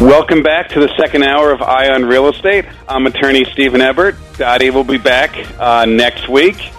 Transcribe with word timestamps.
Welcome 0.00 0.42
back 0.42 0.68
to 0.70 0.80
the 0.80 0.94
second 0.98 1.22
hour 1.22 1.50
of 1.52 1.62
Eye 1.62 1.88
on 1.88 2.04
Real 2.04 2.28
Estate. 2.28 2.66
I'm 2.86 3.06
attorney 3.06 3.46
Steven 3.46 3.80
Ebert. 3.80 4.14
Dottie 4.36 4.68
will 4.68 4.84
be 4.84 4.98
back 4.98 5.34
uh, 5.58 5.86
next 5.86 6.28
week. 6.28 6.70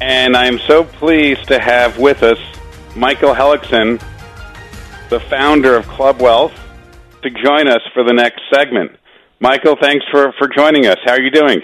And 0.00 0.36
I'm 0.36 0.60
so 0.60 0.84
pleased 0.84 1.48
to 1.48 1.58
have 1.58 1.98
with 1.98 2.22
us 2.22 2.38
Michael 2.94 3.34
Hellickson, 3.34 4.00
the 5.08 5.18
founder 5.28 5.74
of 5.74 5.88
Club 5.88 6.22
Wealth, 6.22 6.52
to 7.22 7.30
join 7.30 7.66
us 7.66 7.80
for 7.92 8.04
the 8.04 8.12
next 8.12 8.42
segment. 8.54 8.92
Michael, 9.40 9.76
thanks 9.80 10.06
for, 10.12 10.32
for 10.38 10.46
joining 10.46 10.86
us. 10.86 10.98
How 11.04 11.14
are 11.14 11.20
you 11.20 11.32
doing? 11.32 11.60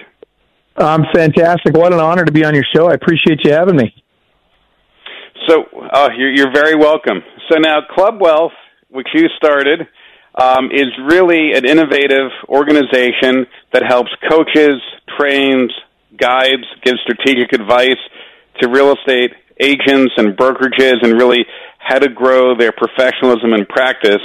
I'm 0.77 1.05
fantastic. 1.15 1.75
What 1.75 1.93
an 1.93 2.01
honor 2.01 2.25
to 2.25 2.33
be 2.33 2.45
on 2.45 2.57
your 2.57 2.67
show. 2.75 2.91
I 2.91 2.95
appreciate 2.95 3.45
you 3.45 3.53
having 3.53 3.77
me. 3.77 3.95
So, 5.47 5.63
uh, 5.93 6.09
you're, 6.19 6.35
you're 6.35 6.53
very 6.53 6.75
welcome. 6.75 7.23
So 7.49 7.59
now, 7.59 7.83
Club 7.95 8.21
Wealth, 8.21 8.53
which 8.89 9.07
you 9.15 9.29
started, 9.37 9.87
um, 10.37 10.71
is 10.71 10.89
really 11.11 11.53
an 11.53 11.65
innovative 11.65 12.31
organization 12.49 13.47
that 13.73 13.83
helps 13.87 14.11
coaches, 14.29 14.81
trains, 15.19 15.73
guides, 16.17 16.65
gives 16.85 16.99
strategic 17.01 17.53
advice 17.53 18.01
to 18.61 18.69
real 18.69 18.95
estate 18.95 19.33
agents 19.61 20.13
and 20.17 20.37
brokerages 20.37 21.03
and 21.03 21.15
really 21.15 21.47
how 21.79 21.99
to 21.99 22.09
grow 22.09 22.57
their 22.57 22.73
professionalism 22.73 23.53
and 23.53 23.69
practice. 23.69 24.23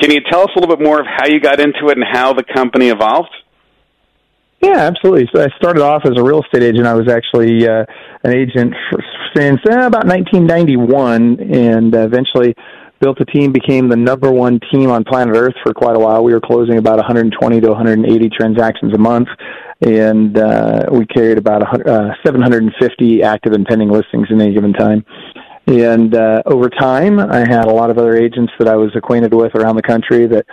Can 0.00 0.10
you 0.10 0.20
tell 0.30 0.42
us 0.42 0.50
a 0.56 0.60
little 0.60 0.74
bit 0.74 0.84
more 0.84 1.00
of 1.00 1.06
how 1.06 1.26
you 1.26 1.40
got 1.40 1.60
into 1.60 1.88
it 1.88 1.96
and 1.96 2.04
how 2.10 2.32
the 2.32 2.44
company 2.44 2.88
evolved? 2.88 3.34
Yeah, 4.62 4.78
absolutely. 4.78 5.28
So 5.34 5.42
I 5.42 5.48
started 5.58 5.82
off 5.82 6.02
as 6.04 6.12
a 6.16 6.22
real 6.22 6.42
estate 6.42 6.62
agent. 6.62 6.86
I 6.86 6.94
was 6.94 7.08
actually 7.08 7.68
uh, 7.68 7.84
an 8.24 8.34
agent 8.34 8.74
for, 8.90 9.00
since 9.34 9.60
uh, 9.68 9.86
about 9.86 10.06
1991, 10.06 11.40
and 11.52 11.94
uh, 11.94 12.00
eventually 12.00 12.54
built 13.00 13.20
a 13.20 13.24
team, 13.24 13.52
became 13.52 13.88
the 13.88 13.96
number 13.96 14.30
one 14.30 14.60
team 14.72 14.90
on 14.90 15.04
planet 15.04 15.36
Earth 15.36 15.54
for 15.62 15.72
quite 15.74 15.96
a 15.96 15.98
while. 15.98 16.24
We 16.24 16.32
were 16.32 16.40
closing 16.40 16.78
about 16.78 16.96
120 16.96 17.60
to 17.60 17.68
180 17.68 18.30
transactions 18.30 18.92
a 18.94 18.98
month, 18.98 19.28
and 19.80 20.38
uh, 20.38 20.86
we 20.90 21.06
carried 21.06 21.38
about 21.38 21.62
uh, 21.86 22.14
750 22.24 23.22
active 23.22 23.52
and 23.52 23.66
pending 23.66 23.90
listings 23.90 24.28
in 24.30 24.40
any 24.40 24.54
given 24.54 24.72
time. 24.72 25.04
And 25.66 26.14
uh, 26.14 26.42
over 26.46 26.70
time, 26.70 27.18
I 27.18 27.38
had 27.38 27.64
a 27.64 27.72
lot 27.72 27.90
of 27.90 27.98
other 27.98 28.16
agents 28.16 28.52
that 28.58 28.68
I 28.68 28.76
was 28.76 28.90
acquainted 28.94 29.34
with 29.34 29.54
around 29.56 29.76
the 29.76 29.82
country 29.82 30.26
that 30.28 30.46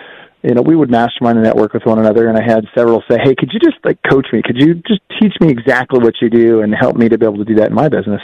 you 0.44 0.54
know, 0.54 0.62
we 0.62 0.76
would 0.76 0.92
mastermind 0.92 1.38
and 1.38 1.46
network 1.46 1.74
with 1.74 1.86
one 1.86 2.00
another. 2.00 2.28
And 2.28 2.38
I 2.38 2.44
had 2.44 2.66
several 2.76 3.02
say, 3.10 3.18
"Hey, 3.24 3.34
could 3.34 3.52
you 3.54 3.60
just 3.60 3.78
like 3.86 3.98
coach 4.10 4.28
me? 4.34 4.42
Could 4.44 4.58
you 4.58 4.76
just 4.86 5.00
teach 5.22 5.34
me 5.40 5.50
exactly 5.50 6.00
what 6.00 6.16
you 6.22 6.30
do 6.30 6.62
and 6.62 6.76
help 6.76 6.98
me 6.98 7.08
to 7.08 7.18
be 7.18 7.26
able 7.26 7.38
to 7.38 7.46
do 7.46 7.56
that 7.56 7.70
in 7.70 7.74
my 7.74 7.88
business?" 7.88 8.22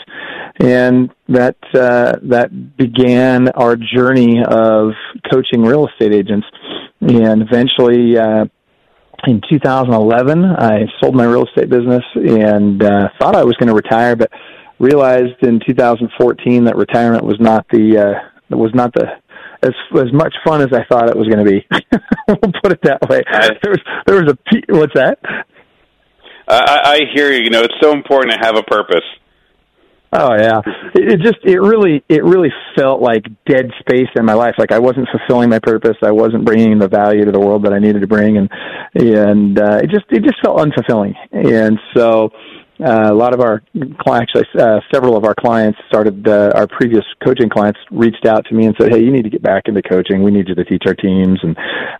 And 0.59 1.09
that 1.29 1.55
uh, 1.73 2.17
that 2.23 2.77
began 2.77 3.47
our 3.49 3.77
journey 3.77 4.43
of 4.45 4.91
coaching 5.31 5.63
real 5.63 5.87
estate 5.87 6.13
agents. 6.13 6.45
And 7.01 7.41
eventually, 7.41 8.17
uh, 8.17 8.45
in 9.25 9.41
2011, 9.49 10.43
I 10.45 10.85
sold 11.01 11.15
my 11.15 11.25
real 11.25 11.45
estate 11.45 11.69
business 11.69 12.03
and 12.15 12.83
uh, 12.83 13.09
thought 13.19 13.35
I 13.35 13.43
was 13.43 13.55
going 13.55 13.67
to 13.67 13.73
retire, 13.73 14.15
but 14.15 14.31
realized 14.79 15.41
in 15.41 15.59
2014 15.65 16.65
that 16.65 16.75
retirement 16.75 17.23
was 17.23 17.37
not 17.39 17.65
the 17.71 17.97
uh, 17.97 18.55
was 18.57 18.71
not 18.73 18.93
the 18.93 19.05
as 19.61 19.71
as 19.95 20.13
much 20.13 20.33
fun 20.45 20.61
as 20.61 20.69
I 20.73 20.85
thought 20.89 21.09
it 21.09 21.17
was 21.17 21.27
going 21.27 21.45
to 21.45 21.51
be. 21.51 21.67
we'll 22.27 22.53
put 22.63 22.71
it 22.71 22.81
that 22.83 23.07
way. 23.09 23.21
I, 23.27 23.49
there 23.61 23.71
was 23.71 23.79
there 24.05 24.23
was 24.23 24.33
a 24.33 24.77
what's 24.77 24.93
that? 24.95 25.19
I, 26.47 26.79
I 26.83 26.99
hear 27.13 27.31
you. 27.31 27.43
You 27.43 27.49
know, 27.49 27.61
it's 27.61 27.75
so 27.81 27.91
important 27.91 28.33
to 28.33 28.39
have 28.41 28.57
a 28.57 28.63
purpose. 28.63 29.05
Oh 30.11 30.33
yeah, 30.33 30.61
it, 30.95 31.13
it 31.13 31.19
just 31.21 31.37
it 31.43 31.59
really 31.59 32.03
it 32.09 32.23
really 32.23 32.49
felt 32.75 32.99
like 33.01 33.25
dead 33.45 33.71
space 33.79 34.07
in 34.15 34.25
my 34.25 34.33
life. 34.33 34.55
Like 34.57 34.71
I 34.71 34.79
wasn't 34.79 35.07
fulfilling 35.11 35.49
my 35.49 35.59
purpose. 35.59 35.97
I 36.01 36.11
wasn't 36.11 36.45
bringing 36.45 36.79
the 36.79 36.87
value 36.87 37.25
to 37.25 37.31
the 37.31 37.39
world 37.39 37.63
that 37.65 37.73
I 37.73 37.79
needed 37.79 38.01
to 38.01 38.07
bring, 38.07 38.37
and 38.37 38.49
and 38.95 39.59
uh, 39.59 39.79
it 39.83 39.91
just 39.91 40.05
it 40.09 40.23
just 40.23 40.41
felt 40.43 40.57
unfulfilling. 40.57 41.13
And 41.31 41.79
so 41.95 42.31
uh, 42.81 43.11
a 43.11 43.13
lot 43.13 43.33
of 43.33 43.41
our 43.41 43.61
actually 44.09 44.45
uh, 44.57 44.79
several 44.91 45.17
of 45.17 45.25
our 45.25 45.35
clients 45.35 45.77
started 45.87 46.27
uh, 46.27 46.51
our 46.55 46.67
previous 46.67 47.03
coaching 47.23 47.49
clients 47.49 47.79
reached 47.91 48.25
out 48.25 48.45
to 48.45 48.55
me 48.55 48.65
and 48.65 48.75
said 48.79 48.89
hey 48.89 49.03
you 49.03 49.11
need 49.11 49.23
to 49.23 49.29
get 49.29 49.43
back 49.43 49.63
into 49.65 49.81
coaching 49.81 50.23
we 50.23 50.31
need 50.31 50.47
you 50.47 50.55
to 50.55 50.63
teach 50.63 50.83
our 50.87 50.95
teams 50.95 51.37
and 51.43 51.57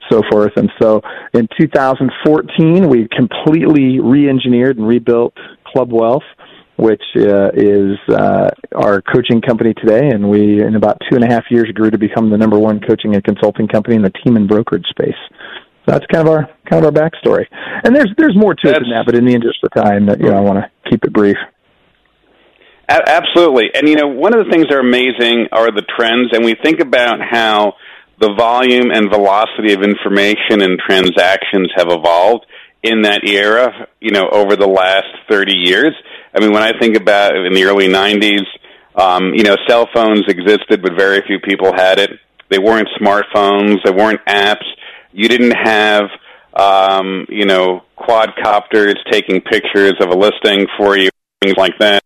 so 0.10 0.22
forth 0.32 0.54
and 0.56 0.72
so 0.82 1.02
in 1.34 1.48
2014 1.60 2.88
we 2.88 3.08
completely 3.10 4.00
re-engineered 4.00 4.78
and 4.78 4.88
rebuilt 4.88 5.34
club 5.66 5.92
wealth 5.92 6.24
which 6.80 7.04
uh, 7.18 7.52
is 7.54 7.98
uh, 8.10 8.50
our 8.76 9.02
coaching 9.02 9.42
company 9.42 9.74
today 9.74 10.10
and 10.10 10.30
we 10.30 10.64
in 10.64 10.76
about 10.76 10.98
two 11.10 11.16
and 11.16 11.24
a 11.24 11.28
half 11.28 11.44
years 11.52 11.70
grew 11.74 11.92
to 11.92 11.98
become 11.98 12.30
the 12.30 12.38
number 12.38 12.58
one 12.58 12.80
coaching 12.80 13.14
and 13.14 13.24
consulting 13.24 13.68
company 13.68 13.96
in 13.96 14.02
the 14.02 14.14
team 14.24 14.36
and 14.38 14.48
brokerage 14.48 14.86
space 14.90 15.20
that's 15.90 16.06
kind 16.08 16.28
of 16.28 16.34
our 16.34 16.50
kind 16.70 16.86
of 16.86 16.96
our 16.96 17.10
backstory. 17.10 17.46
And 17.84 17.96
there's 17.96 18.12
there's 18.18 18.36
more 18.36 18.54
to 18.54 18.60
that's, 18.64 18.78
it 18.78 18.82
than 18.82 18.92
that, 18.92 19.06
but 19.06 19.16
in 19.16 19.26
the 19.26 19.34
interest 19.34 19.60
of 19.64 19.72
time, 19.74 20.06
that 20.06 20.20
you 20.20 20.30
know, 20.30 20.38
I 20.38 20.42
want 20.42 20.60
to 20.60 20.90
keep 20.90 21.04
it 21.04 21.12
brief. 21.12 21.38
Absolutely, 22.88 23.70
and 23.74 23.88
you 23.88 23.96
know, 23.96 24.08
one 24.08 24.34
of 24.34 24.44
the 24.44 24.52
things 24.52 24.66
that 24.70 24.76
are 24.76 24.80
amazing 24.80 25.48
are 25.52 25.72
the 25.72 25.84
trends, 25.98 26.30
and 26.34 26.44
we 26.44 26.56
think 26.64 26.80
about 26.80 27.20
how 27.22 27.74
the 28.20 28.34
volume 28.38 28.92
and 28.92 29.10
velocity 29.10 29.74
of 29.74 29.82
information 29.82 30.62
and 30.62 30.80
transactions 30.80 31.70
have 31.76 31.88
evolved 31.90 32.46
in 32.84 33.04
that 33.04 33.22
era. 33.24 33.88
You 34.00 34.12
know, 34.12 34.30
over 34.32 34.56
the 34.56 34.68
last 34.68 35.10
thirty 35.30 35.56
years. 35.56 35.96
I 36.34 36.40
mean, 36.40 36.52
when 36.52 36.64
I 36.64 36.78
think 36.80 36.96
about 36.96 37.36
in 37.36 37.54
the 37.54 37.66
early 37.66 37.88
'90s, 37.88 38.46
um, 38.96 39.34
you 39.34 39.44
know, 39.44 39.56
cell 39.68 39.88
phones 39.94 40.24
existed, 40.28 40.82
but 40.82 40.94
very 40.98 41.22
few 41.26 41.40
people 41.40 41.74
had 41.74 42.00
it. 42.00 42.12
They 42.50 42.60
weren't 42.60 42.90
smartphones. 43.00 43.78
They 43.84 43.92
weren't 43.92 44.24
apps 44.26 44.66
you 45.12 45.28
didn't 45.28 45.56
have, 45.58 46.10
um, 46.54 47.26
you 47.30 47.46
know, 47.46 47.84
quadcopters 47.98 48.96
taking 49.10 49.42
pictures 49.42 49.94
of 50.00 50.10
a 50.10 50.16
listing 50.16 50.68
for 50.78 50.98
you, 50.98 51.10
things 51.42 51.56
like 51.58 51.78
that. 51.80 52.04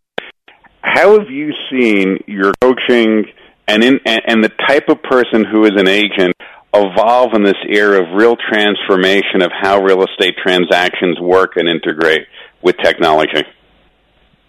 How 0.82 1.18
have 1.20 1.30
you 1.30 1.54
seen 1.70 2.24
your 2.28 2.54
coaching 2.62 3.26
and 3.68 3.84
in 3.84 4.00
and, 4.06 4.22
and 4.28 4.44
the 4.44 4.52
type 4.68 4.90
of 4.90 5.02
person 5.02 5.46
who 5.46 5.66
is 5.66 5.74
an 5.76 5.88
agent 5.88 6.34
evolve 6.74 7.34
in 7.34 7.44
this 7.44 7.58
era 7.68 8.02
of 8.02 8.16
real 8.16 8.36
transformation 8.36 9.42
of 9.42 9.52
how 9.52 9.81
real 9.81 10.04
estate 10.04 10.36
transactions 10.42 11.19
work 11.19 11.56
and 11.56 11.69
integrate 11.69 12.28
with 12.62 12.76
technology? 12.78 13.44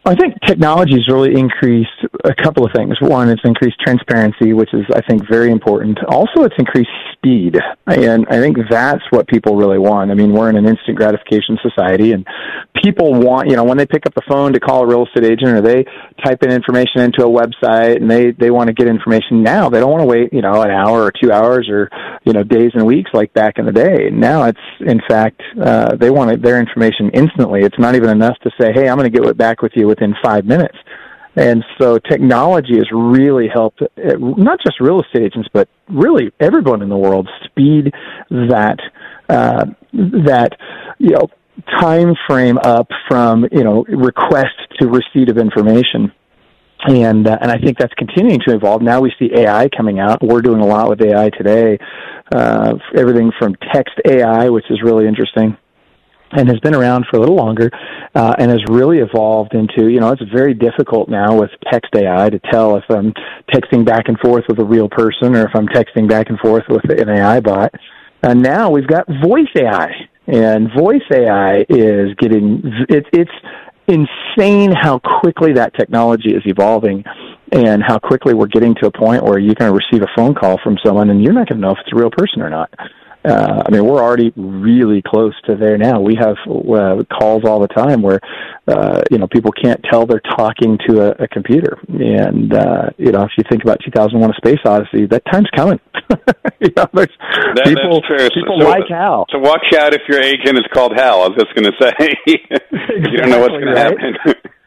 I 0.07 0.15
think 0.15 0.35
technology 0.47 0.93
has 0.95 1.09
really 1.09 1.33
increased 1.35 1.89
a 2.25 2.35
couple 2.35 2.67
of 2.67 2.73
things. 2.75 2.95
One, 3.01 3.31
it's 3.31 3.41
increased 3.45 3.81
transparency, 3.81 4.53
which 4.53 4.73
is, 4.75 4.85
I 4.95 5.01
think, 5.01 5.27
very 5.27 5.51
important. 5.51 5.99
Also, 6.09 6.43
it's 6.43 6.55
increased 6.59 6.91
speed. 7.13 7.57
And 7.87 8.27
I 8.29 8.39
think 8.39 8.59
that's 8.69 9.03
what 9.11 9.27
people 9.29 9.57
really 9.57 9.79
want. 9.79 10.11
I 10.11 10.15
mean, 10.15 10.33
we're 10.33 10.51
in 10.51 10.57
an 10.57 10.67
instant 10.67 10.99
gratification 10.99 11.59
society 11.63 12.13
and 12.13 12.27
people 12.83 13.15
want, 13.15 13.49
you 13.49 13.57
know, 13.57 13.65
when 13.65 13.79
they 13.79 13.87
pick 13.87 14.05
up 14.07 14.15
the 14.15 14.23
phone 14.29 14.53
to 14.53 14.61
call 14.61 14.83
a 14.83 14.87
real 14.87 15.07
estate 15.07 15.25
agent 15.25 15.51
or 15.51 15.63
they 15.63 15.85
type 16.23 16.43
in 16.43 16.51
information 16.51 17.01
into 17.01 17.25
a 17.25 17.29
website 17.29 17.97
and 17.97 18.11
they, 18.11 18.33
they 18.33 18.51
want 18.51 18.69
to 18.69 18.75
get 18.75 18.87
information 18.87 19.43
now, 19.43 19.71
they 19.71 19.81
don't 19.81 19.91
want 19.91 20.03
to 20.03 20.07
wait, 20.07 20.33
you 20.35 20.43
know, 20.43 20.61
an 20.61 20.71
hour 20.71 21.03
or 21.03 21.13
two 21.13 21.33
hours 21.33 21.67
or, 21.71 21.89
you 22.25 22.35
know, 22.35 22.43
days 22.43 22.73
and 22.75 22.85
weeks 22.85 23.11
like 23.15 23.33
back 23.33 23.59
in 23.59 23.65
the 23.65 23.73
day. 23.73 24.11
Now 24.11 24.45
it's, 24.45 24.59
in 24.81 25.01
fact, 25.09 25.41
uh, 25.59 25.97
they 25.97 26.11
want 26.11 26.43
their 26.43 26.61
information 26.61 27.11
instantly. 27.15 27.61
It's 27.63 27.79
not 27.79 27.95
even 27.95 28.11
enough 28.11 28.37
to 28.41 28.51
say, 28.61 28.73
hey, 28.75 28.89
I'm 28.89 28.99
going 28.99 29.11
to 29.11 29.19
get 29.19 29.27
it 29.27 29.39
back 29.39 29.63
with 29.63 29.73
you 29.75 29.94
within 29.95 30.15
five 30.23 30.45
minutes. 30.45 30.77
And 31.37 31.65
so 31.81 31.99
technology 31.99 32.77
has 32.77 32.87
really 32.93 33.49
helped 33.53 33.83
uh, 33.83 33.87
not 34.21 34.61
just 34.65 34.81
real 34.81 35.03
estate 35.03 35.23
agents, 35.23 35.49
but 35.53 35.69
really 35.89 36.33
everyone 36.39 36.81
in 36.83 36.89
the 36.89 36.97
world 36.97 37.29
speed 37.45 37.93
that 38.31 38.79
uh, 39.29 39.67
that 39.93 40.51
you 40.99 41.11
know 41.11 41.29
time 41.81 42.15
frame 42.29 42.59
up 42.59 42.89
from 43.09 43.47
you 43.51 43.65
know 43.65 43.85
request 43.89 44.55
to 44.79 44.87
receipt 44.87 45.29
of 45.29 45.39
information 45.39 46.13
and 46.87 47.27
uh, 47.27 47.39
and 47.41 47.51
I 47.51 47.59
think 47.59 47.79
that's 47.79 47.95
continuing 47.95 48.41
to 48.47 48.55
evolve. 48.55 48.83
Now 48.83 49.01
we 49.01 49.13
see 49.19 49.31
AI 49.35 49.69
coming 49.75 50.01
out. 50.01 50.23
We're 50.23 50.43
doing 50.43 50.61
a 50.61 50.67
lot 50.67 50.89
with 50.89 51.01
AI 51.01 51.31
today. 51.31 51.79
Uh, 52.35 52.75
everything 52.95 53.33
from 53.39 53.55
text 53.73 53.95
AI, 54.07 54.51
which 54.51 54.67
is 54.71 54.83
really 54.83 55.07
interesting, 55.07 55.57
and 56.37 56.49
has 56.49 56.59
been 56.61 56.75
around 56.75 57.07
for 57.11 57.17
a 57.17 57.21
little 57.21 57.37
longer, 57.37 57.71
uh, 58.15 58.35
and 58.39 58.51
has 58.51 58.61
really 58.69 58.99
evolved 58.99 59.55
into 59.55 59.89
you 59.89 60.01
know 60.01 60.11
it's 60.11 60.23
very 60.33 60.55
difficult 60.55 61.09
now 61.09 61.39
with 61.39 61.51
text 61.71 61.95
AI 61.95 62.31
to 62.31 62.39
tell 62.51 62.77
if 62.77 62.85
I'm 62.89 63.13
texting 63.53 63.85
back 63.85 64.09
and 64.09 64.19
forth 64.21 64.45
with 64.49 64.59
a 64.59 64.65
real 64.65 64.89
person 64.89 65.35
or 65.35 65.47
if 65.47 65.55
I'm 65.55 65.69
texting 65.69 66.09
back 66.09 66.31
and 66.31 66.39
forth 66.39 66.65
with 66.69 66.85
an 66.91 67.09
AI 67.09 67.41
bot. 67.41 67.75
And 68.23 68.43
now 68.43 68.71
we've 68.71 68.87
got 68.87 69.07
voice 69.23 69.53
AI, 69.57 69.91
and 70.27 70.71
voice 70.77 71.03
AI 71.13 71.65
is 71.69 72.15
getting 72.19 72.63
it, 72.89 73.07
it's 73.13 73.31
insane 73.87 74.73
how 74.73 74.99
quickly 75.21 75.53
that 75.53 75.75
technology 75.75 76.31
is 76.31 76.43
evolving 76.47 77.05
and 77.53 77.83
how 77.83 77.99
quickly 77.99 78.35
we're 78.35 78.47
getting 78.47 78.75
to 78.77 78.87
a 78.87 78.91
point 78.91 79.23
where 79.23 79.39
you're 79.39 79.55
going 79.55 79.71
to 79.71 79.79
receive 79.79 80.03
a 80.03 80.11
phone 80.17 80.35
call 80.35 80.59
from 80.65 80.79
someone 80.85 81.11
and 81.11 81.23
you're 81.23 81.35
not 81.35 81.49
going 81.49 81.61
to 81.61 81.67
know 81.67 81.73
if 81.73 81.79
it's 81.81 81.93
a 81.93 81.97
real 81.97 82.11
person 82.11 82.41
or 82.41 82.49
not. 82.49 82.71
Uh, 83.25 83.63
I 83.67 83.71
mean, 83.71 83.85
we're 83.87 84.03
already 84.03 84.33
really 84.37 85.01
close 85.01 85.35
to 85.49 85.57
there 85.57 85.79
now. 85.79 86.01
We 86.01 86.15
have 86.17 86.37
uh, 86.47 87.05
calls 87.05 87.45
all 87.45 87.61
the 87.61 87.73
time 87.75 88.03
where, 88.03 88.21
uh, 88.69 89.03
you 89.11 89.17
know, 89.17 89.27
people 89.27 89.51
can't 89.51 89.83
tell 89.91 90.05
they're 90.05 90.21
talking 90.21 90.79
to 90.89 91.01
a, 91.01 91.25
a 91.25 91.29
computer. 91.29 91.79
And, 91.89 92.53
uh, 92.53 92.91
you 92.99 93.13
know, 93.13 93.23
if 93.23 93.31
you 93.39 93.45
think 93.51 93.63
about 93.63 93.79
2001 93.85 94.31
A 94.31 94.35
Space 94.35 94.61
Odyssey, 94.67 95.07
that 95.07 95.23
time's 95.33 95.49
coming. 95.57 95.81
you 96.61 96.71
know, 96.77 96.87
there's 96.93 97.09
that, 97.57 97.65
people, 97.65 98.03
that's 98.09 98.35
people 98.35 98.61
so, 98.61 98.69
like 98.69 98.85
Hal. 98.91 99.27
So 99.33 99.39
watch 99.39 99.73
out 99.75 99.95
if 99.95 100.03
your 100.09 100.21
agent 100.21 100.59
is 100.59 100.67
called 100.73 100.93
Hal. 100.95 101.23
I 101.23 101.29
was 101.29 101.39
just 101.39 101.55
going 101.55 101.65
to 101.65 101.77
say. 101.81 102.15
you 103.11 103.17
don't 103.19 103.31
know 103.31 103.41
what's 103.41 103.53
going 103.53 103.67
right? 103.67 103.97
to 103.97 104.13
happen. 104.13 104.35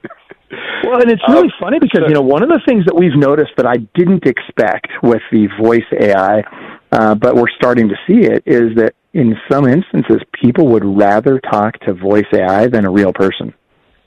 Well, 0.84 1.02
and 1.02 1.12
it's 1.12 1.22
really 1.28 1.48
Um, 1.50 1.54
funny 1.60 1.80
because 1.80 2.04
you 2.08 2.14
know 2.14 2.22
one 2.22 2.42
of 2.44 2.50
the 2.50 2.62
things 2.66 2.86
that 2.86 2.96
we've 2.96 3.16
noticed 3.16 3.52
that 3.58 3.66
I 3.66 3.78
didn't 3.96 4.26
expect 4.26 4.88
with 5.04 5.22
the 5.32 5.48
voice 5.62 5.86
AI, 6.00 6.44
uh, 6.92 7.16
but 7.16 7.36
we're 7.36 7.50
starting 7.58 7.90
to 7.90 7.96
see 8.08 8.22
it 8.22 8.44
is 8.46 8.76
that 8.76 8.94
in 9.14 9.36
some 9.52 9.68
instances 9.68 10.20
people 10.42 10.68
would 10.70 10.86
rather 10.86 11.40
talk 11.40 11.78
to 11.82 11.94
voice 11.94 12.26
AI 12.34 12.68
than 12.68 12.86
a 12.86 12.90
real 12.92 13.12
person, 13.12 13.54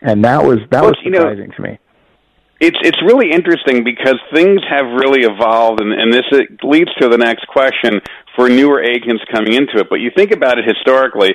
and 0.01 0.25
that 0.25 0.43
was 0.43 0.59
that 0.71 0.81
Well, 0.83 0.91
was 0.93 0.99
you 1.05 1.11
know- 1.11 1.19
surprising 1.21 1.51
to 1.57 1.63
me. 1.63 1.79
It's 2.61 2.77
it's 2.83 3.01
really 3.03 3.31
interesting 3.33 3.85
because 3.85 4.17
things 4.35 4.61
have 4.69 4.85
really 4.85 5.23
evolved, 5.23 5.81
and, 5.81 5.93
and 5.95 6.13
this 6.13 6.25
leads 6.63 6.93
to 7.01 7.09
the 7.09 7.17
next 7.17 7.47
question 7.49 8.01
for 8.37 8.51
newer 8.51 8.83
agents 8.83 9.25
coming 9.33 9.55
into 9.55 9.79
it. 9.79 9.89
But 9.89 10.01
you 10.01 10.11
think 10.15 10.31
about 10.31 10.59
it 10.59 10.67
historically, 10.67 11.35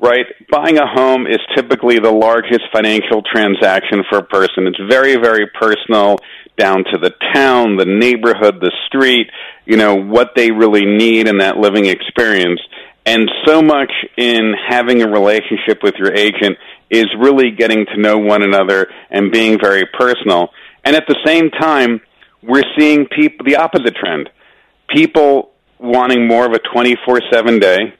right? 0.00 0.26
Buying 0.50 0.78
a 0.78 0.86
home 0.86 1.26
is 1.26 1.38
typically 1.54 1.98
the 1.98 2.10
largest 2.10 2.62
financial 2.72 3.22
transaction 3.22 4.02
for 4.08 4.18
a 4.18 4.24
person. 4.24 4.66
It's 4.66 4.80
very 4.88 5.16
very 5.16 5.46
personal, 5.46 6.18
down 6.56 6.84
to 6.92 6.98
the 6.98 7.12
town, 7.34 7.76
the 7.76 7.84
neighborhood, 7.84 8.60
the 8.60 8.72
street. 8.86 9.30
You 9.66 9.76
know 9.76 9.94
what 9.96 10.34
they 10.34 10.50
really 10.50 10.84
need 10.84 11.28
in 11.28 11.38
that 11.38 11.58
living 11.58 11.86
experience. 11.86 12.60
And 13.06 13.30
so 13.46 13.62
much 13.62 13.90
in 14.16 14.54
having 14.68 15.02
a 15.02 15.08
relationship 15.08 15.82
with 15.82 15.94
your 15.96 16.12
agent 16.12 16.58
is 16.90 17.06
really 17.18 17.50
getting 17.50 17.86
to 17.86 18.00
know 18.00 18.18
one 18.18 18.42
another 18.42 18.88
and 19.10 19.32
being 19.32 19.58
very 19.60 19.86
personal. 19.98 20.50
And 20.84 20.94
at 20.94 21.04
the 21.08 21.16
same 21.24 21.50
time, 21.50 22.00
we're 22.42 22.62
seeing 22.78 23.06
people 23.06 23.46
the 23.46 23.56
opposite 23.56 23.96
trend. 23.96 24.28
People 24.88 25.50
wanting 25.78 26.26
more 26.28 26.44
of 26.44 26.52
a 26.52 26.58
24/7 26.58 27.58
day, 27.58 27.94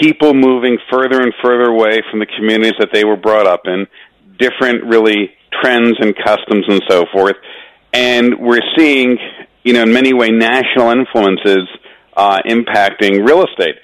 people 0.00 0.34
moving 0.34 0.78
further 0.90 1.20
and 1.20 1.32
further 1.42 1.70
away 1.70 2.02
from 2.10 2.20
the 2.20 2.26
communities 2.26 2.74
that 2.78 2.90
they 2.92 3.04
were 3.04 3.16
brought 3.16 3.46
up 3.46 3.62
in, 3.66 3.86
different 4.38 4.84
really 4.84 5.30
trends 5.60 5.96
and 6.00 6.14
customs 6.16 6.64
and 6.68 6.82
so 6.88 7.04
forth. 7.12 7.36
And 7.92 8.38
we're 8.38 8.62
seeing, 8.76 9.18
you 9.62 9.74
know, 9.74 9.82
in 9.82 9.92
many 9.92 10.14
ways 10.14 10.30
national 10.32 10.90
influences 10.90 11.68
uh, 12.16 12.38
impacting 12.46 13.26
real 13.26 13.44
estate. 13.44 13.76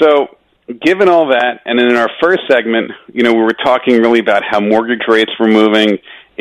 So, 0.00 0.36
given 0.80 1.08
all 1.08 1.28
that, 1.28 1.60
and 1.64 1.80
in 1.80 1.96
our 1.96 2.10
first 2.20 2.40
segment, 2.50 2.92
you 3.12 3.22
know, 3.22 3.32
we 3.32 3.42
were 3.42 3.56
talking 3.64 3.96
really 3.98 4.20
about 4.20 4.42
how 4.48 4.60
mortgage 4.60 5.02
rates 5.06 5.30
were 5.38 5.48
moving, 5.48 5.98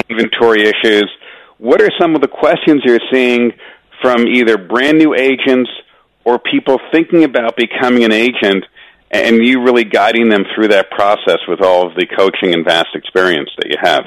inventory 0.09 0.61
issues. 0.63 1.09
What 1.57 1.81
are 1.81 1.89
some 1.99 2.15
of 2.15 2.21
the 2.21 2.27
questions 2.27 2.81
you're 2.85 2.99
seeing 3.11 3.51
from 4.01 4.27
either 4.27 4.57
brand 4.57 4.97
new 4.97 5.13
agents 5.13 5.69
or 6.23 6.39
people 6.39 6.79
thinking 6.91 7.23
about 7.23 7.55
becoming 7.55 8.03
an 8.03 8.11
agent, 8.11 8.65
and 9.11 9.45
you 9.45 9.61
really 9.61 9.83
guiding 9.83 10.29
them 10.29 10.45
through 10.55 10.69
that 10.69 10.89
process 10.91 11.39
with 11.47 11.61
all 11.61 11.87
of 11.87 11.95
the 11.95 12.05
coaching 12.05 12.53
and 12.53 12.65
vast 12.65 12.95
experience 12.95 13.49
that 13.57 13.69
you 13.69 13.75
have? 13.81 14.05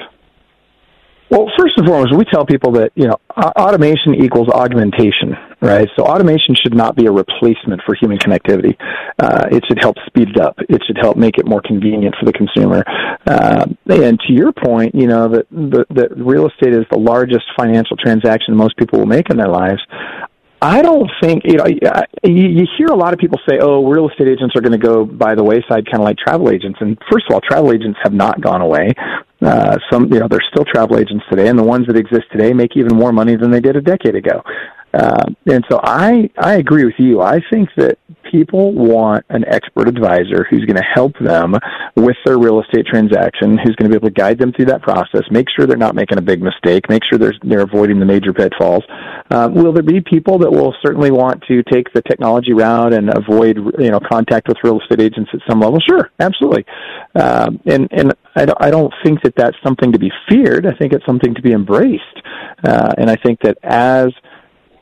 Well, 1.29 1.51
first 1.57 1.73
and 1.77 1.87
foremost, 1.87 2.15
we 2.15 2.23
tell 2.25 2.45
people 2.45 2.71
that 2.73 2.91
you 2.93 3.07
know 3.07 3.17
automation 3.35 4.13
equals 4.13 4.47
augmentation, 4.49 5.35
right? 5.59 5.89
So 5.95 6.05
automation 6.05 6.53
should 6.53 6.75
not 6.75 6.95
be 6.95 7.07
a 7.07 7.11
replacement 7.11 7.81
for 7.83 7.95
human 7.95 8.19
connectivity. 8.19 8.77
Uh, 9.17 9.47
it 9.51 9.63
should 9.67 9.79
help 9.81 9.95
speed 10.05 10.29
it 10.29 10.37
up. 10.37 10.55
It 10.69 10.83
should 10.85 10.97
help 11.01 11.17
make 11.17 11.39
it 11.39 11.47
more 11.47 11.61
convenient 11.65 12.15
for 12.19 12.25
the 12.25 12.33
consumer. 12.33 12.83
Uh, 13.25 13.65
and 13.87 14.19
to 14.27 14.33
your 14.33 14.53
point, 14.53 14.93
you 14.93 15.07
know 15.07 15.27
that 15.29 15.47
the 15.49 16.09
real 16.15 16.47
estate 16.47 16.73
is 16.73 16.85
the 16.91 16.99
largest 16.99 17.45
financial 17.57 17.97
transaction 17.97 18.55
most 18.55 18.77
people 18.77 18.99
will 18.99 19.07
make 19.07 19.29
in 19.31 19.37
their 19.37 19.49
lives. 19.49 19.81
I 20.61 20.81
don't 20.81 21.09
think 21.21 21.43
you 21.45 21.57
know. 21.57 21.65
You, 22.23 22.47
you 22.47 22.67
hear 22.77 22.87
a 22.87 22.95
lot 22.95 23.13
of 23.13 23.19
people 23.19 23.39
say, 23.47 23.59
"Oh, 23.61 23.85
real 23.87 24.09
estate 24.09 24.27
agents 24.27 24.55
are 24.55 24.61
going 24.61 24.71
to 24.71 24.77
go 24.77 25.05
by 25.05 25.35
the 25.35 25.43
wayside, 25.43 25.85
kind 25.85 25.97
of 25.97 26.03
like 26.03 26.17
travel 26.17 26.49
agents." 26.49 26.79
And 26.81 26.97
first 27.11 27.25
of 27.29 27.35
all, 27.35 27.41
travel 27.41 27.71
agents 27.71 27.99
have 28.03 28.13
not 28.13 28.41
gone 28.41 28.61
away. 28.61 28.93
Uh, 29.41 29.77
some, 29.91 30.11
you 30.11 30.19
know, 30.19 30.27
there's 30.27 30.45
still 30.51 30.65
travel 30.65 30.97
agents 30.97 31.23
today, 31.29 31.49
and 31.49 31.59
the 31.59 31.63
ones 31.63 31.85
that 31.87 31.97
exist 31.97 32.23
today 32.31 32.53
make 32.53 32.75
even 32.75 32.95
more 32.95 33.11
money 33.11 33.35
than 33.35 33.51
they 33.51 33.59
did 33.59 33.75
a 33.75 33.81
decade 33.81 34.15
ago. 34.15 34.41
Uh, 34.93 35.25
and 35.45 35.65
so 35.69 35.79
I, 35.83 36.29
I 36.37 36.55
agree 36.55 36.85
with 36.85 36.95
you. 36.97 37.21
I 37.21 37.41
think 37.51 37.69
that 37.75 37.97
people 38.31 38.73
want 38.73 39.25
an 39.29 39.43
expert 39.45 39.87
advisor 39.87 40.45
who's 40.49 40.65
going 40.65 40.77
to 40.77 40.83
help 40.93 41.13
them 41.19 41.55
with 41.95 42.15
their 42.25 42.37
real 42.37 42.61
estate 42.61 42.85
transaction, 42.85 43.57
who's 43.57 43.75
going 43.75 43.89
to 43.89 43.89
be 43.89 43.95
able 43.95 44.07
to 44.07 44.13
guide 44.13 44.37
them 44.37 44.53
through 44.53 44.65
that 44.65 44.81
process, 44.81 45.23
make 45.31 45.47
sure 45.49 45.67
they're 45.67 45.77
not 45.77 45.95
making 45.95 46.17
a 46.17 46.21
big 46.21 46.41
mistake, 46.41 46.89
make 46.89 47.03
sure 47.09 47.19
they're, 47.19 47.33
they're 47.43 47.61
avoiding 47.61 47.99
the 47.99 48.05
major 48.05 48.33
pitfalls. 48.33 48.83
Uh, 49.31 49.49
will 49.51 49.73
there 49.73 49.83
be 49.83 50.01
people 50.01 50.37
that 50.37 50.51
will 50.51 50.73
certainly 50.81 51.11
want 51.11 51.43
to 51.47 51.61
take 51.63 51.91
the 51.93 52.01
technology 52.03 52.53
route 52.53 52.93
and 52.93 53.09
avoid, 53.09 53.57
you 53.79 53.91
know, 53.91 53.99
contact 53.99 54.47
with 54.47 54.57
real 54.63 54.79
estate 54.79 55.01
agents 55.01 55.29
at 55.33 55.39
some 55.47 55.59
level? 55.59 55.79
Sure, 55.79 56.09
absolutely. 56.19 56.65
Um, 57.15 57.59
and 57.65 57.87
and 57.91 58.13
I 58.35 58.45
don't, 58.45 58.57
I 58.61 58.69
don't 58.69 58.93
think 59.03 59.21
that 59.23 59.33
that's 59.35 59.57
something 59.63 59.91
to 59.91 59.99
be 59.99 60.11
feared. 60.29 60.65
I 60.65 60.73
think 60.73 60.93
it's 60.93 61.05
something 61.05 61.33
to 61.33 61.41
be 61.41 61.51
embraced. 61.51 62.03
Uh, 62.63 62.91
and 62.97 63.09
I 63.09 63.15
think 63.15 63.39
that 63.41 63.57
as 63.63 64.07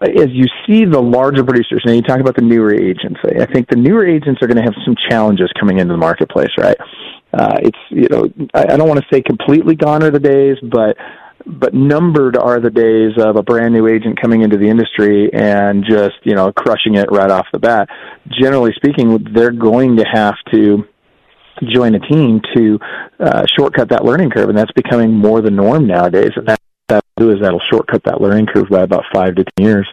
as 0.03 0.29
you 0.31 0.45
see 0.67 0.85
the 0.85 1.01
larger 1.01 1.43
producers, 1.43 1.81
and 1.85 1.95
you 1.95 2.01
talk 2.01 2.19
about 2.19 2.35
the 2.35 2.41
newer 2.41 2.73
agents, 2.73 3.19
I 3.23 3.45
think 3.45 3.69
the 3.69 3.75
newer 3.75 4.05
agents 4.05 4.41
are 4.41 4.47
going 4.47 4.57
to 4.57 4.63
have 4.63 4.75
some 4.85 4.95
challenges 5.09 5.51
coming 5.59 5.79
into 5.79 5.93
the 5.93 5.97
marketplace, 5.97 6.51
right? 6.57 6.77
Uh, 7.33 7.57
it's 7.61 7.77
you 7.89 8.07
know 8.09 8.27
I, 8.53 8.73
I 8.73 8.77
don't 8.77 8.87
want 8.87 8.99
to 8.99 9.05
say 9.11 9.21
completely 9.21 9.75
gone 9.75 10.03
are 10.03 10.11
the 10.11 10.19
days, 10.19 10.57
but 10.61 10.97
but 11.45 11.73
numbered 11.73 12.37
are 12.37 12.59
the 12.59 12.69
days 12.69 13.11
of 13.17 13.35
a 13.35 13.43
brand 13.43 13.73
new 13.73 13.87
agent 13.87 14.21
coming 14.21 14.41
into 14.41 14.57
the 14.57 14.67
industry 14.67 15.33
and 15.33 15.83
just 15.83 16.15
you 16.23 16.35
know 16.35 16.51
crushing 16.51 16.95
it 16.95 17.09
right 17.11 17.31
off 17.31 17.47
the 17.51 17.59
bat. 17.59 17.89
Generally 18.27 18.73
speaking, 18.75 19.25
they're 19.33 19.51
going 19.51 19.97
to 19.97 20.05
have 20.05 20.35
to 20.53 20.87
join 21.71 21.95
a 21.95 21.99
team 21.99 22.41
to 22.55 22.79
uh, 23.19 23.45
shortcut 23.57 23.89
that 23.89 24.03
learning 24.03 24.29
curve, 24.29 24.49
and 24.49 24.57
that's 24.57 24.71
becoming 24.73 25.11
more 25.11 25.41
the 25.41 25.51
norm 25.51 25.87
nowadays. 25.87 26.31
And 26.35 26.47
that 26.47 26.59
that 26.89 27.03
will 27.17 27.27
do 27.27 27.35
is 27.35 27.41
that'll 27.41 27.61
shortcut 27.71 28.03
that 28.05 28.21
learning 28.21 28.47
curve 28.47 28.69
by 28.69 28.81
about 28.81 29.03
five 29.13 29.35
to 29.35 29.43
ten 29.43 29.65
years, 29.65 29.87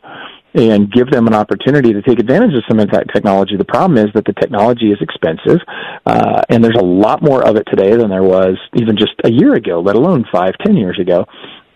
and 0.55 0.91
give 0.91 1.11
them 1.11 1.27
an 1.27 1.35
opportunity 1.35 1.93
to 1.93 2.03
take 2.03 2.19
advantage 2.19 2.55
of 2.57 2.65
some 2.69 2.81
of 2.81 2.91
that 2.91 3.07
technology. 3.15 3.57
The 3.57 3.65
problem 3.65 3.99
is 4.05 4.13
that 4.15 4.25
the 4.25 4.33
technology 4.33 4.91
is 4.91 4.99
expensive, 5.01 5.61
uh, 6.07 6.43
and 6.49 6.63
there's 6.63 6.79
a 6.79 6.85
lot 6.85 7.23
more 7.23 7.47
of 7.47 7.57
it 7.57 7.65
today 7.71 7.95
than 7.97 8.11
there 8.11 8.25
was 8.25 8.59
even 8.75 8.97
just 8.97 9.15
a 9.25 9.31
year 9.31 9.55
ago, 9.55 9.81
let 9.81 9.95
alone 9.95 10.25
five, 10.33 10.55
ten 10.65 10.77
years 10.77 10.99
ago. 10.99 11.27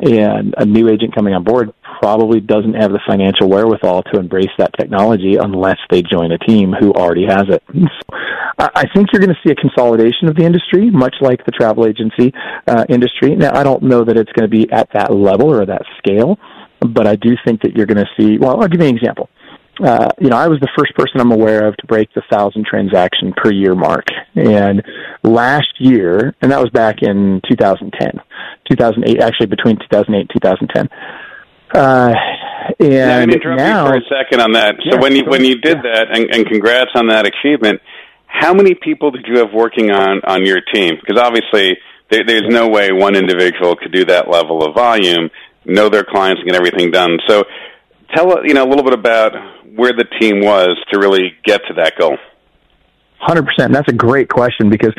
And 0.01 0.55
a 0.59 0.65
new 0.65 0.89
agent 0.89 1.15
coming 1.15 1.35
on 1.35 1.45
board 1.45 1.73
probably 2.01 2.41
doesn't 2.41 2.75
have 2.75 2.91
the 2.91 3.01
financial 3.07 3.49
wherewithal 3.49 4.03
to 4.05 4.19
embrace 4.19 4.51
that 4.59 4.73
technology 4.79 5.37
unless 5.37 5.79
they 5.91 6.03
join 6.03 6.33
a 6.33 6.39
team 6.39 6.73
who 6.73 6.93
already 6.93 7.27
has 7.27 7.45
it. 7.49 7.63
So 8.57 8.71
I 8.77 8.85
think 8.95 9.09
you're 9.13 9.21
going 9.21 9.35
to 9.35 9.41
see 9.45 9.51
a 9.51 9.57
consolidation 9.57 10.29
of 10.29 10.37
the 10.37 10.45
industry, 10.45 10.89
much 10.89 11.17
like 11.21 11.45
the 11.45 11.51
travel 11.51 11.87
agency 11.87 12.33
uh, 12.69 12.85
industry. 12.89 13.35
Now, 13.35 13.51
I 13.53 13.65
don't 13.65 13.83
know 13.83 14.05
that 14.05 14.17
it's 14.17 14.31
going 14.31 14.49
to 14.49 14.57
be 14.57 14.71
at 14.71 14.89
that 14.93 15.13
level 15.13 15.53
or 15.53 15.67
that 15.67 15.83
scale, 15.99 16.39
but 16.81 17.07
I 17.07 17.17
do 17.17 17.37
think 17.45 17.63
that 17.63 17.77
you're 17.77 17.87
going 17.87 18.05
to 18.05 18.11
see. 18.17 18.39
Well, 18.39 18.61
I'll 18.61 18.69
give 18.69 18.81
you 18.81 18.87
an 18.89 18.97
example. 18.97 19.29
Uh, 19.83 20.09
you 20.21 20.29
know, 20.29 20.37
I 20.37 20.49
was 20.49 20.61
the 20.61 20.69
first 20.79 20.95
person 20.95 21.21
I'm 21.21 21.33
aware 21.33 21.67
of 21.67 21.77
to 21.79 21.87
break 21.87 22.13
the 22.15 22.23
thousand 22.31 22.65
transaction 22.67 23.33
per 23.37 23.51
year 23.53 23.75
mark. 23.75 24.07
And 24.35 24.83
last 25.23 25.69
year, 25.79 26.35
and 26.41 26.53
that 26.53 26.61
was 26.61 26.71
back 26.71 27.03
in 27.03 27.41
2010, 27.49 28.21
2008, 28.71 29.21
actually 29.21 29.47
between 29.47 29.77
2008 29.77 30.21
and 30.21 30.31
2010. 30.33 30.89
Uh, 31.75 32.15
and 32.79 33.33
interrupt 33.33 33.59
now, 33.59 33.87
you 33.87 33.91
for 33.91 33.97
a 33.97 34.23
second 34.23 34.41
on 34.41 34.53
that. 34.53 34.77
So 34.89 34.95
Yeah, 34.97 35.01
when 35.01 35.17
you 35.17 35.25
when 35.27 35.45
you 35.45 35.57
did 35.59 35.79
Yeah. 35.79 35.83
that, 35.83 36.07
and, 36.17 36.35
and 36.35 36.47
congrats 36.47 36.91
on 36.95 37.09
that 37.09 37.27
achievement. 37.27 37.81
How 38.27 38.53
many 38.55 38.75
people 38.75 39.11
did 39.11 39.27
you 39.29 39.39
have 39.39 39.53
working 39.53 39.91
on 39.91 40.21
on 40.25 40.45
your 40.47 40.61
team? 40.73 40.95
Because 41.01 41.21
obviously, 41.21 41.79
there, 42.11 42.25
there's 42.27 42.49
no 42.49 42.69
way 42.69 42.91
one 42.93 43.17
individual 43.17 43.77
could 43.77 43.93
do 43.93 44.05
that 44.07 44.29
level 44.31 44.65
of 44.65 44.75
volume, 44.75 45.31
know 45.65 45.89
their 45.89 46.05
clients, 46.05 46.41
and 46.41 46.51
get 46.51 46.57
everything 46.57 46.91
done. 46.91 47.19
So, 47.29 47.45
tell 48.15 48.45
you 48.47 48.55
know 48.55 48.65
a 48.65 48.69
little 48.69 48.85
bit 48.85 48.95
about 48.95 49.33
where 49.75 49.93
the 49.93 50.05
team 50.21 50.41
was 50.41 50.77
to 50.93 50.99
really 50.99 51.35
get 51.45 51.61
to 51.69 51.75
that 51.75 51.97
goal. 51.99 52.17
Hundred 53.19 53.47
percent. 53.47 53.73
That's 53.73 53.89
a 53.89 53.95
great 53.95 54.29
question 54.29 54.69
because, 54.69 54.93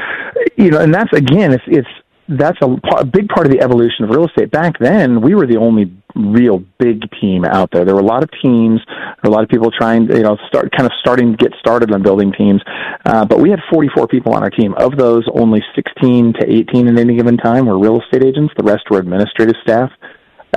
you 0.57 0.71
know, 0.71 0.79
and 0.79 0.93
that's 0.93 1.13
again, 1.13 1.53
it's 1.53 1.63
it's 1.67 1.87
that's 2.27 2.57
a, 2.61 2.75
a 2.97 3.05
big 3.05 3.27
part 3.29 3.45
of 3.45 3.51
the 3.51 3.61
evolution 3.61 4.03
of 4.03 4.09
real 4.09 4.25
estate. 4.25 4.49
Back 4.49 4.79
then, 4.79 5.21
we 5.21 5.35
were 5.35 5.45
the 5.45 5.57
only 5.57 5.95
real 6.15 6.59
big 6.79 7.03
team 7.19 7.45
out 7.45 7.69
there. 7.71 7.85
There 7.85 7.93
were 7.93 8.01
a 8.01 8.05
lot 8.05 8.23
of 8.23 8.29
teams, 8.41 8.81
a 9.23 9.29
lot 9.29 9.43
of 9.43 9.49
people 9.49 9.69
trying, 9.69 10.09
you 10.09 10.23
know, 10.23 10.37
start 10.47 10.71
kind 10.71 10.87
of 10.87 10.91
starting 10.99 11.31
to 11.31 11.37
get 11.37 11.51
started 11.59 11.91
on 11.91 12.01
building 12.01 12.31
teams. 12.31 12.61
Uh, 13.05 13.25
but 13.25 13.39
we 13.39 13.51
had 13.51 13.59
44 13.71 14.07
people 14.07 14.33
on 14.33 14.41
our 14.41 14.49
team. 14.49 14.73
Of 14.73 14.97
those, 14.97 15.23
only 15.33 15.61
16 15.75 16.33
to 16.39 16.51
18 16.51 16.87
at 16.87 16.97
any 16.97 17.15
given 17.15 17.37
time 17.37 17.67
were 17.67 17.77
real 17.77 18.01
estate 18.01 18.23
agents. 18.23 18.53
The 18.57 18.63
rest 18.63 18.89
were 18.89 18.99
administrative 18.99 19.55
staff. 19.61 19.91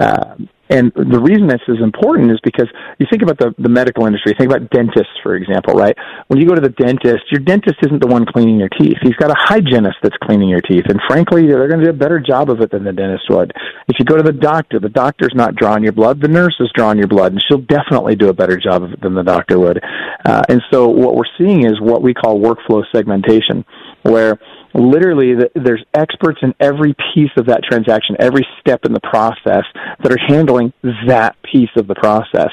Uh, 0.00 0.36
and 0.70 0.92
the 0.94 1.20
reason 1.20 1.46
this 1.46 1.62
is 1.68 1.78
important 1.82 2.30
is 2.30 2.38
because 2.42 2.68
you 2.98 3.06
think 3.10 3.22
about 3.22 3.38
the, 3.38 3.54
the 3.58 3.68
medical 3.68 4.06
industry, 4.06 4.34
think 4.38 4.50
about 4.50 4.70
dentists, 4.70 5.16
for 5.22 5.34
example, 5.34 5.74
right? 5.74 5.96
When 6.28 6.38
you 6.38 6.46
go 6.46 6.54
to 6.54 6.60
the 6.60 6.70
dentist, 6.70 7.24
your 7.30 7.40
dentist 7.40 7.76
isn't 7.82 8.00
the 8.00 8.06
one 8.06 8.26
cleaning 8.26 8.58
your 8.58 8.68
teeth. 8.68 8.96
He's 9.02 9.16
got 9.16 9.30
a 9.30 9.36
hygienist 9.36 9.96
that's 10.02 10.16
cleaning 10.22 10.48
your 10.48 10.60
teeth. 10.60 10.84
And 10.88 11.00
frankly, 11.08 11.46
they're 11.46 11.68
going 11.68 11.80
to 11.80 11.86
do 11.86 11.90
a 11.90 11.98
better 11.98 12.20
job 12.20 12.50
of 12.50 12.60
it 12.60 12.70
than 12.70 12.84
the 12.84 12.92
dentist 12.92 13.24
would. 13.30 13.52
If 13.88 13.98
you 13.98 14.04
go 14.04 14.16
to 14.16 14.22
the 14.22 14.32
doctor, 14.32 14.78
the 14.78 14.88
doctor's 14.88 15.32
not 15.34 15.54
drawing 15.56 15.82
your 15.82 15.92
blood, 15.92 16.20
the 16.20 16.28
nurse 16.28 16.56
is 16.60 16.70
drawing 16.74 16.98
your 16.98 17.08
blood, 17.08 17.32
and 17.32 17.42
she'll 17.48 17.64
definitely 17.64 18.16
do 18.16 18.28
a 18.28 18.34
better 18.34 18.58
job 18.58 18.82
of 18.82 18.92
it 18.92 19.00
than 19.00 19.14
the 19.14 19.22
doctor 19.22 19.58
would. 19.58 19.80
Uh, 20.24 20.42
and 20.48 20.62
so 20.70 20.88
what 20.88 21.14
we're 21.14 21.24
seeing 21.38 21.64
is 21.64 21.80
what 21.80 22.02
we 22.02 22.12
call 22.12 22.40
workflow 22.40 22.84
segmentation, 22.92 23.64
where 24.02 24.38
literally 24.78 25.34
the, 25.34 25.50
there's 25.54 25.84
experts 25.94 26.38
in 26.42 26.54
every 26.60 26.94
piece 27.14 27.30
of 27.36 27.46
that 27.46 27.62
transaction, 27.62 28.16
every 28.18 28.46
step 28.60 28.84
in 28.84 28.92
the 28.92 29.00
process 29.00 29.64
that 30.02 30.12
are 30.12 30.18
handling 30.28 30.72
that 31.06 31.36
piece 31.42 31.70
of 31.76 31.86
the 31.86 31.94
process, 31.94 32.50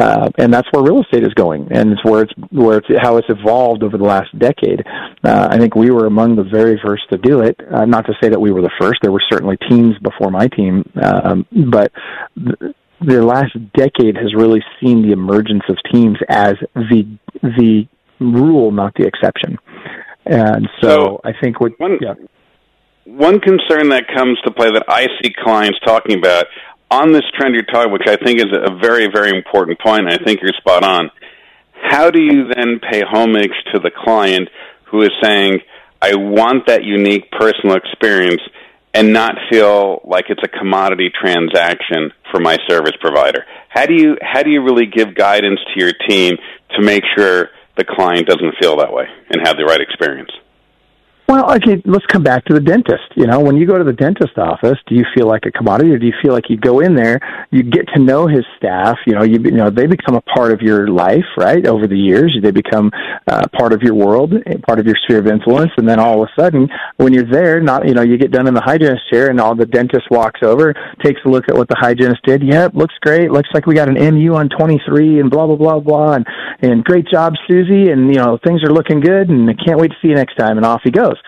uh, 0.00 0.28
and 0.38 0.52
that's 0.52 0.68
where 0.72 0.82
real 0.82 1.02
estate 1.02 1.22
is 1.22 1.32
going, 1.34 1.68
and 1.70 1.92
it's 1.92 2.04
where 2.04 2.22
it's 2.22 2.32
where 2.50 2.78
it's 2.78 2.88
how 3.00 3.16
it's 3.16 3.28
evolved 3.28 3.82
over 3.82 3.96
the 3.96 4.04
last 4.04 4.36
decade. 4.38 4.84
Uh, 5.24 5.48
I 5.50 5.58
think 5.58 5.74
we 5.74 5.90
were 5.90 6.06
among 6.06 6.36
the 6.36 6.44
very 6.44 6.80
first 6.84 7.04
to 7.10 7.18
do 7.18 7.40
it. 7.40 7.58
Uh, 7.72 7.84
not 7.84 8.06
to 8.06 8.14
say 8.22 8.28
that 8.28 8.40
we 8.40 8.50
were 8.50 8.62
the 8.62 8.72
first; 8.80 9.00
there 9.02 9.12
were 9.12 9.22
certainly 9.30 9.56
teams 9.68 9.96
before 10.02 10.30
my 10.30 10.48
team, 10.48 10.84
um, 11.02 11.46
but. 11.70 11.92
Th- 12.36 12.74
the 13.02 13.24
last 13.24 13.54
decade 13.72 14.14
has 14.16 14.34
really 14.34 14.62
seen 14.78 15.00
the 15.00 15.12
emergence 15.12 15.62
of 15.70 15.78
teams 15.90 16.18
as 16.28 16.52
the 16.74 17.08
the 17.42 17.88
rule, 18.20 18.70
not 18.70 18.92
the 18.94 19.06
exception. 19.06 19.58
And 20.30 20.68
so, 20.80 20.88
So, 20.88 21.20
I 21.24 21.32
think 21.32 21.60
what 21.60 21.78
one- 21.78 21.98
yeah. 22.00 22.14
One 23.04 23.40
concern 23.40 23.88
that 23.88 24.06
comes 24.14 24.38
to 24.44 24.52
play 24.52 24.70
that 24.70 24.84
I 24.86 25.08
see 25.20 25.32
clients 25.32 25.78
talking 25.84 26.16
about 26.16 26.46
on 26.90 27.12
this 27.12 27.24
trend 27.36 27.54
you're 27.54 27.64
talking, 27.64 27.92
which 27.92 28.06
I 28.06 28.16
think 28.16 28.38
is 28.38 28.52
a 28.52 28.76
very, 28.80 29.08
very 29.12 29.30
important 29.36 29.80
point, 29.80 30.06
and 30.06 30.12
I 30.12 30.18
think 30.24 30.40
you're 30.40 30.52
spot 30.52 30.84
on. 30.84 31.10
How 31.72 32.10
do 32.10 32.20
you 32.20 32.46
then 32.54 32.78
pay 32.78 33.02
homage 33.02 33.54
to 33.72 33.80
the 33.80 33.90
client 33.90 34.48
who 34.84 35.02
is 35.02 35.10
saying, 35.22 35.60
I 36.00 36.14
want 36.14 36.66
that 36.66 36.84
unique 36.84 37.30
personal 37.32 37.74
experience 37.76 38.42
and 38.94 39.12
not 39.12 39.34
feel 39.50 40.02
like 40.04 40.26
it's 40.28 40.42
a 40.44 40.48
commodity 40.48 41.10
transaction 41.10 42.12
for 42.30 42.38
my 42.40 42.56
service 42.68 42.94
provider? 43.00 43.44
How 43.68 43.86
do 43.86 43.94
you 43.94 44.16
how 44.22 44.42
do 44.42 44.50
you 44.50 44.62
really 44.62 44.86
give 44.86 45.14
guidance 45.14 45.60
to 45.74 45.80
your 45.80 45.92
team 46.08 46.36
to 46.76 46.82
make 46.82 47.02
sure 47.16 47.50
the 47.76 47.84
client 47.84 48.26
doesn't 48.26 48.56
feel 48.60 48.76
that 48.76 48.92
way 48.92 49.06
and 49.30 49.46
have 49.46 49.56
the 49.56 49.64
right 49.64 49.80
experience? 49.80 50.30
Well, 51.30 51.48
okay, 51.54 51.80
let's 51.84 52.04
come 52.06 52.24
back 52.24 52.44
to 52.46 52.54
the 52.54 52.60
dentist. 52.60 53.04
You 53.14 53.24
know, 53.24 53.38
when 53.38 53.56
you 53.56 53.64
go 53.64 53.78
to 53.78 53.84
the 53.84 53.92
dentist 53.92 54.36
office, 54.36 54.78
do 54.88 54.96
you 54.96 55.04
feel 55.14 55.28
like 55.28 55.46
a 55.46 55.52
commodity 55.52 55.92
or 55.92 55.96
do 55.96 56.04
you 56.04 56.12
feel 56.20 56.32
like 56.32 56.50
you 56.50 56.56
go 56.56 56.80
in 56.80 56.96
there, 56.96 57.20
you 57.52 57.62
get 57.62 57.86
to 57.94 58.00
know 58.00 58.26
his 58.26 58.44
staff, 58.56 58.98
you 59.06 59.14
know, 59.14 59.22
you, 59.22 59.38
you 59.38 59.52
know, 59.52 59.70
they 59.70 59.86
become 59.86 60.16
a 60.16 60.20
part 60.22 60.50
of 60.50 60.60
your 60.60 60.88
life, 60.88 61.22
right? 61.36 61.64
Over 61.68 61.86
the 61.86 61.96
years, 61.96 62.36
they 62.42 62.50
become 62.50 62.90
uh, 63.28 63.46
part 63.56 63.72
of 63.72 63.80
your 63.80 63.94
world, 63.94 64.32
part 64.66 64.80
of 64.80 64.86
your 64.86 64.96
sphere 65.04 65.20
of 65.20 65.28
influence, 65.28 65.70
and 65.76 65.88
then 65.88 66.00
all 66.00 66.20
of 66.20 66.28
a 66.28 66.40
sudden, 66.40 66.68
when 66.96 67.12
you're 67.12 67.30
there, 67.30 67.60
not, 67.60 67.86
you 67.86 67.94
know, 67.94 68.02
you 68.02 68.18
get 68.18 68.32
done 68.32 68.48
in 68.48 68.54
the 68.54 68.60
hygienist 68.60 69.08
chair 69.08 69.30
and 69.30 69.40
all 69.40 69.54
the 69.54 69.66
dentist 69.66 70.10
walks 70.10 70.40
over, 70.42 70.74
takes 71.00 71.20
a 71.24 71.28
look 71.28 71.44
at 71.48 71.54
what 71.54 71.68
the 71.68 71.76
hygienist 71.78 72.24
did. 72.24 72.42
Yep, 72.42 72.74
looks 72.74 72.94
great. 73.02 73.30
Looks 73.30 73.50
like 73.54 73.66
we 73.66 73.76
got 73.76 73.88
an 73.88 73.94
MU 74.16 74.34
on 74.34 74.48
23 74.48 75.20
and 75.20 75.30
blah, 75.30 75.46
blah, 75.46 75.54
blah, 75.54 75.78
blah. 75.78 76.14
And, 76.14 76.26
and 76.58 76.82
great 76.82 77.06
job, 77.06 77.34
Susie. 77.48 77.92
And, 77.92 78.08
you 78.08 78.18
know, 78.18 78.36
things 78.44 78.64
are 78.64 78.72
looking 78.72 78.98
good 78.98 79.28
and 79.28 79.48
I 79.48 79.54
can't 79.54 79.78
wait 79.78 79.92
to 79.92 79.96
see 80.02 80.08
you 80.08 80.16
next 80.16 80.34
time. 80.34 80.56
And 80.56 80.66
off 80.66 80.80
he 80.82 80.90
goes 80.90 81.19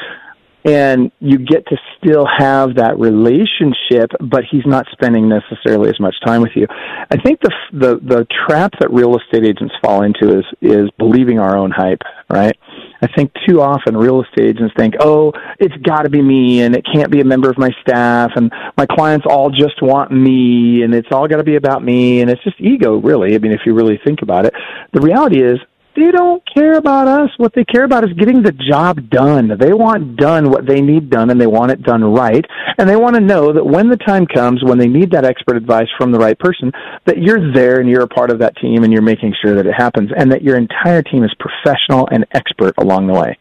and 0.65 1.11
you 1.19 1.39
get 1.39 1.67
to 1.67 1.77
still 1.99 2.27
have 2.27 2.77
that 2.77 2.99
relationship, 2.99 4.11
but 4.21 4.45
he's 4.49 4.65
not 4.65 4.87
spending 4.93 5.29
necessarily 5.29 5.89
as 5.89 5.99
much 5.99 6.15
time 6.25 6.41
with 6.41 6.53
you. 6.55 6.67
I 6.71 7.17
think 7.23 7.41
the 7.41 7.51
the 7.73 7.97
the 7.97 8.27
trap 8.47 8.73
that 8.81 8.93
real 8.93 9.17
estate 9.19 9.45
agents 9.45 9.75
fall 9.83 10.03
into 10.03 10.39
is 10.39 10.45
is 10.61 10.89
believing 10.99 11.41
our 11.41 11.57
own 11.57 11.73
hype, 11.73 12.03
right? 12.31 12.57
I 13.03 13.09
think 13.09 13.33
too 13.49 13.61
often 13.61 13.97
real 13.97 14.23
estate 14.23 14.51
agents 14.51 14.75
think, 14.77 14.95
"Oh, 15.01 15.33
it's 15.59 15.75
got 15.83 16.03
to 16.03 16.11
be 16.11 16.23
me, 16.23 16.63
and 16.63 16.77
it 16.77 16.87
can't 16.93 17.11
be 17.11 17.21
a 17.21 17.25
member 17.25 17.51
of 17.51 17.59
my 17.59 17.71
staff, 17.81 18.31
and 18.37 18.53
my 18.77 18.87
clients 18.87 19.27
all 19.29 19.51
just 19.51 19.83
want 19.83 20.13
me, 20.13 20.83
and 20.83 20.95
it's 20.95 21.09
all 21.11 21.27
got 21.27 21.39
to 21.39 21.45
be 21.45 21.57
about 21.57 21.83
me, 21.83 22.21
and 22.21 22.31
it's 22.31 22.43
just 22.45 22.61
ego, 22.61 22.99
really." 22.99 23.35
I 23.35 23.39
mean, 23.39 23.53
if 23.53 23.63
you 23.67 23.75
really 23.75 23.99
think 24.05 24.23
about 24.23 24.47
it, 24.47 24.55
the 24.93 25.01
reality 25.01 25.43
is 25.43 25.59
they 25.95 26.11
don't 26.11 26.43
care 26.55 26.75
about 26.75 27.07
us. 27.07 27.31
What 27.37 27.53
they 27.55 27.65
care 27.65 27.85
about 27.85 28.05
is 28.05 28.13
getting 28.15 28.43
the 28.43 28.53
job 28.53 29.11
done. 29.11 29.57
They 29.59 29.73
want 29.73 30.17
done 30.17 30.51
what 30.51 30.67
they 30.67 30.81
need 30.81 31.11
done 31.11 31.31
and 31.31 31.41
they 31.41 31.47
want 31.47 31.73
it 31.73 31.83
done 31.83 32.03
right. 32.03 32.45
And 32.79 32.89
they 32.89 32.97
want 32.97 33.17
to 33.17 33.21
know 33.21 33.53
that 33.53 33.65
when 33.65 33.89
the 33.89 33.97
time 33.97 34.27
comes, 34.27 34.63
when 34.63 34.79
they 34.79 34.89
need 34.89 35.11
that 35.13 35.25
expert 35.25 35.57
advice 35.57 35.89
from 35.99 36.13
the 36.13 36.19
right 36.19 36.39
person, 36.39 36.73
that 37.07 37.19
you're 37.19 37.53
there 37.53 37.81
and 37.81 37.89
you're 37.89 38.03
a 38.03 38.09
part 38.09 38.31
of 38.31 38.39
that 38.39 38.57
team 38.57 38.85
and 38.85 38.93
you're 38.93 39.03
making 39.03 39.35
sure 39.43 39.55
that 39.55 39.67
it 39.67 39.75
happens 39.75 40.11
and 40.17 40.33
that 40.33 40.43
your 40.43 40.57
entire 40.57 41.03
team 41.03 41.25
is 41.25 41.35
professional 41.39 42.09
and 42.11 42.27
expert 42.33 42.75
along 42.79 43.07
the 43.07 43.15
way. 43.15 43.39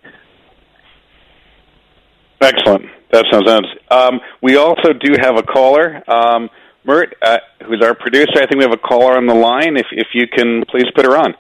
Excellent. 2.42 2.86
That 3.12 3.26
sounds 3.32 3.46
nice. 3.46 3.66
Um, 3.92 4.20
we 4.42 4.58
also 4.58 4.94
do 4.94 5.16
have 5.22 5.38
a 5.38 5.44
caller. 5.44 6.02
Um, 6.10 6.50
Mert, 6.84 7.14
uh, 7.22 7.38
who's 7.68 7.82
our 7.84 7.94
producer, 7.94 8.38
I 8.38 8.48
think 8.48 8.58
we 8.58 8.64
have 8.64 8.74
a 8.74 8.78
caller 8.78 9.16
on 9.16 9.28
the 9.28 9.36
line. 9.36 9.78
If, 9.78 9.88
if 9.92 10.08
you 10.14 10.26
can 10.28 10.64
please 10.70 10.86
put 10.96 11.06
her 11.06 11.16
on. 11.16 11.36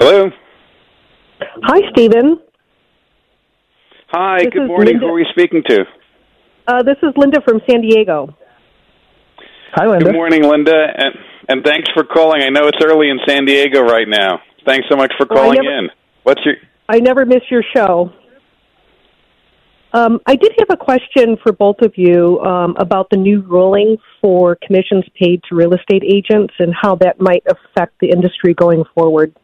Hello. 0.00 0.30
Hi, 1.64 1.80
Steven. 1.92 2.40
Hi, 4.08 4.38
This 4.44 4.48
good 4.54 4.66
morning. 4.66 4.94
Linda. 4.94 5.00
Who 5.06 5.12
are 5.12 5.14
we 5.14 5.26
speaking 5.30 5.62
to? 5.68 5.84
Uh, 6.66 6.82
this 6.82 6.96
is 7.02 7.10
Linda 7.18 7.42
from 7.42 7.60
San 7.68 7.82
Diego. 7.82 8.34
Hi, 9.74 9.86
Linda. 9.86 10.06
Good 10.06 10.14
morning, 10.14 10.42
Linda, 10.42 10.86
and, 10.96 11.14
and 11.50 11.64
thanks 11.64 11.90
for 11.92 12.02
calling. 12.04 12.40
I 12.42 12.48
know 12.48 12.66
it's 12.66 12.78
early 12.82 13.10
in 13.10 13.18
San 13.28 13.44
Diego 13.44 13.82
right 13.82 14.08
now. 14.08 14.40
Thanks 14.64 14.86
so 14.90 14.96
much 14.96 15.12
for 15.18 15.26
Well, 15.28 15.38
calling 15.42 15.58
never- 15.62 15.78
in. 15.78 15.90
What's 16.22 16.40
your 16.46 16.54
I 16.88 16.98
never 16.98 17.26
miss 17.26 17.42
your 17.50 17.62
show. 17.76 18.10
Um, 19.92 20.18
I 20.26 20.34
did 20.34 20.52
have 20.60 20.68
a 20.70 20.76
question 20.76 21.36
for 21.42 21.52
both 21.52 21.82
of 21.82 21.92
you 21.96 22.40
um, 22.40 22.74
about 22.78 23.10
the 23.10 23.16
new 23.16 23.42
ruling 23.42 23.96
for 24.20 24.56
commissions 24.66 25.04
paid 25.14 25.42
to 25.48 25.54
real 25.56 25.74
estate 25.74 26.02
agents 26.04 26.54
and 26.58 26.74
how 26.74 26.94
that 26.96 27.20
might 27.20 27.44
affect 27.46 27.94
the 28.00 28.08
industry 28.10 28.54
going 28.54 28.82
forward. 28.94 29.34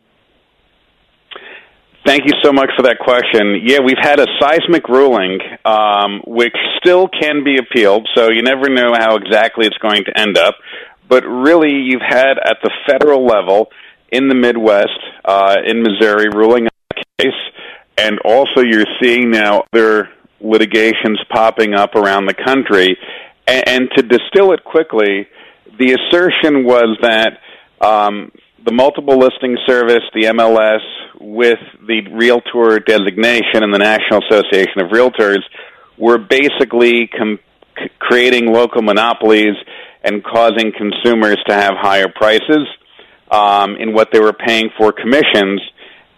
Thank 2.06 2.24
you 2.24 2.34
so 2.44 2.52
much 2.52 2.70
for 2.76 2.84
that 2.84 3.00
question. 3.00 3.62
Yeah, 3.64 3.80
we've 3.84 3.98
had 4.00 4.20
a 4.20 4.26
seismic 4.38 4.88
ruling, 4.88 5.40
um, 5.64 6.22
which 6.24 6.54
still 6.78 7.08
can 7.08 7.42
be 7.42 7.56
appealed, 7.58 8.08
so 8.14 8.30
you 8.30 8.42
never 8.42 8.68
know 8.68 8.92
how 8.96 9.16
exactly 9.16 9.66
it's 9.66 9.76
going 9.78 10.04
to 10.04 10.16
end 10.16 10.38
up. 10.38 10.54
But 11.08 11.24
really, 11.24 11.72
you've 11.72 12.06
had 12.06 12.38
at 12.38 12.58
the 12.62 12.70
federal 12.86 13.26
level 13.26 13.70
in 14.12 14.28
the 14.28 14.36
Midwest, 14.36 15.00
uh, 15.24 15.56
in 15.66 15.82
Missouri, 15.82 16.28
ruling 16.28 16.66
on 16.66 16.70
the 16.90 17.04
case, 17.18 17.40
and 17.98 18.20
also 18.24 18.60
you're 18.60 18.86
seeing 19.02 19.32
now 19.32 19.64
other 19.72 20.08
litigations 20.40 21.18
popping 21.28 21.74
up 21.74 21.96
around 21.96 22.26
the 22.26 22.34
country. 22.34 22.96
And, 23.48 23.68
and 23.68 23.90
to 23.96 24.02
distill 24.04 24.52
it 24.52 24.62
quickly, 24.62 25.26
the 25.76 25.98
assertion 25.98 26.64
was 26.64 26.96
that 27.02 27.40
um, 27.80 28.30
the 28.66 28.72
multiple 28.72 29.16
listing 29.16 29.56
service, 29.64 30.02
the 30.12 30.24
MLS, 30.24 30.80
with 31.20 31.58
the 31.86 32.02
realtor 32.12 32.80
designation 32.80 33.62
and 33.62 33.72
the 33.72 33.78
National 33.78 34.20
Association 34.28 34.80
of 34.80 34.90
Realtors 34.90 35.38
were 35.96 36.18
basically 36.18 37.06
com- 37.06 37.38
creating 38.00 38.52
local 38.52 38.82
monopolies 38.82 39.54
and 40.02 40.22
causing 40.22 40.72
consumers 40.76 41.38
to 41.46 41.54
have 41.54 41.74
higher 41.76 42.08
prices 42.08 42.66
um, 43.30 43.76
in 43.76 43.94
what 43.94 44.08
they 44.12 44.18
were 44.18 44.32
paying 44.32 44.70
for 44.76 44.92
commissions. 44.92 45.60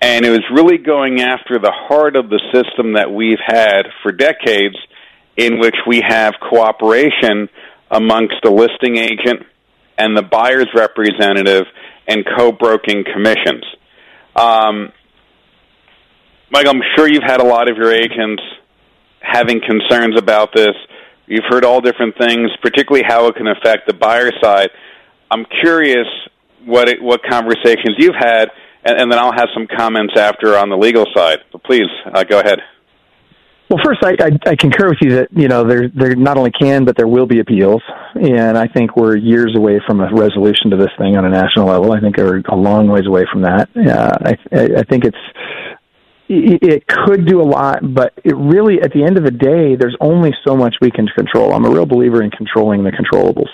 And 0.00 0.24
it 0.24 0.30
was 0.30 0.42
really 0.50 0.78
going 0.78 1.20
after 1.20 1.58
the 1.58 1.72
heart 1.72 2.16
of 2.16 2.30
the 2.30 2.40
system 2.52 2.94
that 2.94 3.12
we've 3.12 3.42
had 3.44 3.82
for 4.02 4.10
decades, 4.10 4.76
in 5.36 5.58
which 5.60 5.76
we 5.86 6.02
have 6.06 6.34
cooperation 6.40 7.50
amongst 7.90 8.36
the 8.42 8.50
listing 8.50 8.96
agent 8.96 9.44
and 9.98 10.16
the 10.16 10.22
buyer's 10.22 10.68
representative 10.74 11.66
and 12.08 12.24
co-broking 12.36 13.04
commissions. 13.04 13.64
Um, 14.34 14.92
Mike, 16.50 16.66
I'm 16.66 16.80
sure 16.96 17.06
you've 17.08 17.22
had 17.26 17.40
a 17.40 17.46
lot 17.46 17.70
of 17.70 17.76
your 17.76 17.92
agents 17.92 18.42
having 19.20 19.60
concerns 19.60 20.18
about 20.18 20.50
this. 20.54 20.74
You've 21.26 21.44
heard 21.48 21.64
all 21.64 21.82
different 21.82 22.16
things, 22.16 22.50
particularly 22.62 23.04
how 23.06 23.26
it 23.26 23.36
can 23.36 23.46
affect 23.46 23.86
the 23.86 23.92
buyer 23.92 24.30
side. 24.42 24.70
I'm 25.30 25.44
curious 25.60 26.06
what 26.64 26.88
it, 26.88 27.02
what 27.02 27.20
conversations 27.28 27.96
you've 27.98 28.16
had, 28.18 28.48
and, 28.84 28.98
and, 29.00 29.12
then 29.12 29.18
I'll 29.18 29.32
have 29.32 29.48
some 29.52 29.66
comments 29.66 30.14
after 30.16 30.56
on 30.56 30.70
the 30.70 30.76
legal 30.76 31.04
side. 31.14 31.40
But 31.52 31.62
please 31.64 31.88
uh, 32.06 32.24
go 32.24 32.40
ahead. 32.40 32.60
Well, 33.70 33.80
first, 33.84 34.02
I, 34.02 34.16
I, 34.18 34.50
I 34.52 34.56
concur 34.56 34.88
with 34.88 34.98
you 35.02 35.16
that 35.16 35.28
you 35.30 35.46
know 35.46 35.62
there 35.62 35.88
there 35.88 36.14
not 36.14 36.38
only 36.38 36.50
can 36.50 36.86
but 36.86 36.96
there 36.96 37.06
will 37.06 37.26
be 37.26 37.40
appeals, 37.40 37.82
and 38.14 38.56
I 38.56 38.66
think 38.66 38.96
we're 38.96 39.16
years 39.16 39.54
away 39.54 39.78
from 39.86 40.00
a 40.00 40.08
resolution 40.10 40.70
to 40.70 40.76
this 40.76 40.88
thing 40.98 41.16
on 41.16 41.26
a 41.26 41.28
national 41.28 41.66
level. 41.66 41.92
I 41.92 42.00
think 42.00 42.16
we're 42.16 42.40
a 42.48 42.56
long 42.56 42.88
ways 42.88 43.06
away 43.06 43.26
from 43.30 43.42
that. 43.42 43.68
Uh, 43.76 44.16
I 44.24 44.78
I 44.78 44.82
think 44.84 45.04
it's 45.04 45.18
it 46.30 46.86
could 46.86 47.26
do 47.26 47.40
a 47.40 47.48
lot, 47.48 47.78
but 47.94 48.12
it 48.22 48.36
really, 48.36 48.82
at 48.82 48.92
the 48.92 49.02
end 49.02 49.16
of 49.16 49.24
the 49.24 49.30
day, 49.30 49.76
there's 49.76 49.96
only 50.00 50.34
so 50.46 50.54
much 50.56 50.74
we 50.80 50.90
can 50.90 51.06
control. 51.08 51.54
I'm 51.54 51.64
a 51.64 51.70
real 51.70 51.86
believer 51.86 52.22
in 52.22 52.30
controlling 52.30 52.84
the 52.84 52.90
controllables. 52.90 53.48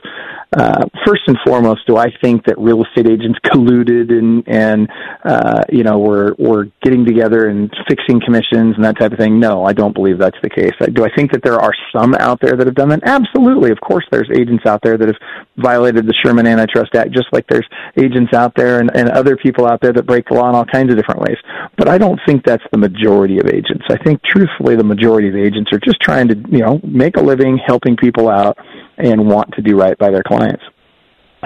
Uh, 0.57 0.87
first 1.05 1.23
and 1.27 1.37
foremost, 1.45 1.87
do 1.87 1.97
I 1.97 2.13
think 2.23 2.45
that 2.47 2.57
real 2.59 2.85
estate 2.85 3.09
agents 3.09 3.39
colluded 3.45 4.11
and 4.11 4.47
and 4.47 4.89
uh, 5.25 5.63
you 5.69 5.83
know 5.83 5.99
were 5.99 6.35
were 6.39 6.67
getting 6.83 7.05
together 7.05 7.49
and 7.49 7.75
fixing 7.89 8.21
commissions 8.21 8.77
and 8.77 8.85
that 8.85 8.99
type 8.99 9.13
of 9.13 9.19
thing? 9.19 9.41
No, 9.41 9.65
I 9.65 9.73
don't 9.73 9.95
believe 9.95 10.19
that's 10.19 10.37
the 10.43 10.51
case. 10.51 10.73
Do 10.93 11.05
I 11.05 11.11
think 11.17 11.33
that 11.33 11.43
there 11.43 11.59
are 11.59 11.73
some 11.93 12.15
out 12.15 12.41
there 12.41 12.57
that 12.57 12.67
have 12.67 12.77
done 12.77 12.91
that? 12.91 13.01
Absolutely. 13.03 13.73
Of 13.73 13.81
course, 13.81 14.05
there's 14.13 14.31
agents 14.33 14.65
out 14.65 14.81
there 14.83 14.97
that 14.97 15.09
have 15.09 15.17
violated 15.57 16.07
the 16.07 16.15
Sherman 16.25 16.47
Antitrust 16.47 16.95
Act, 16.95 17.11
just 17.11 17.33
like 17.33 17.47
there's 17.49 17.69
agents 17.97 18.33
out 18.33 18.55
there 18.55 18.81
and, 18.81 18.95
and 18.95 19.09
other 19.11 19.37
people 19.37 19.67
out 19.67 19.81
there 19.81 19.93
that 19.93 20.07
break 20.07 20.29
the 20.29 20.35
law 20.35 20.49
in 20.49 20.55
all 20.55 20.65
kinds 20.65 20.91
of 20.91 20.97
different 20.97 21.21
ways. 21.21 21.37
But 21.77 21.89
I 21.89 21.99
don't 21.99 22.21
think 22.27 22.45
that's 22.45 22.65
the 22.71 22.79
majority 22.79 23.39
of 23.39 23.47
agents. 23.47 23.85
I 23.91 23.97
think, 24.05 24.23
truthfully, 24.23 24.77
the 24.77 24.85
majority 24.85 25.29
of 25.29 25.35
agents 25.35 25.73
are 25.73 25.81
just 25.81 26.01
trying 26.01 26.29
to 26.29 26.37
you 26.49 26.61
know 26.61 26.81
make 26.85 27.17
a 27.17 27.21
living, 27.21 27.59
helping 27.59 27.97
people 27.97 28.29
out 28.29 28.57
and 28.99 29.29
want 29.29 29.53
to 29.55 29.63
do 29.63 29.79
right 29.79 29.97
by 29.99 30.11
their 30.11 30.23
clients. 30.23 30.63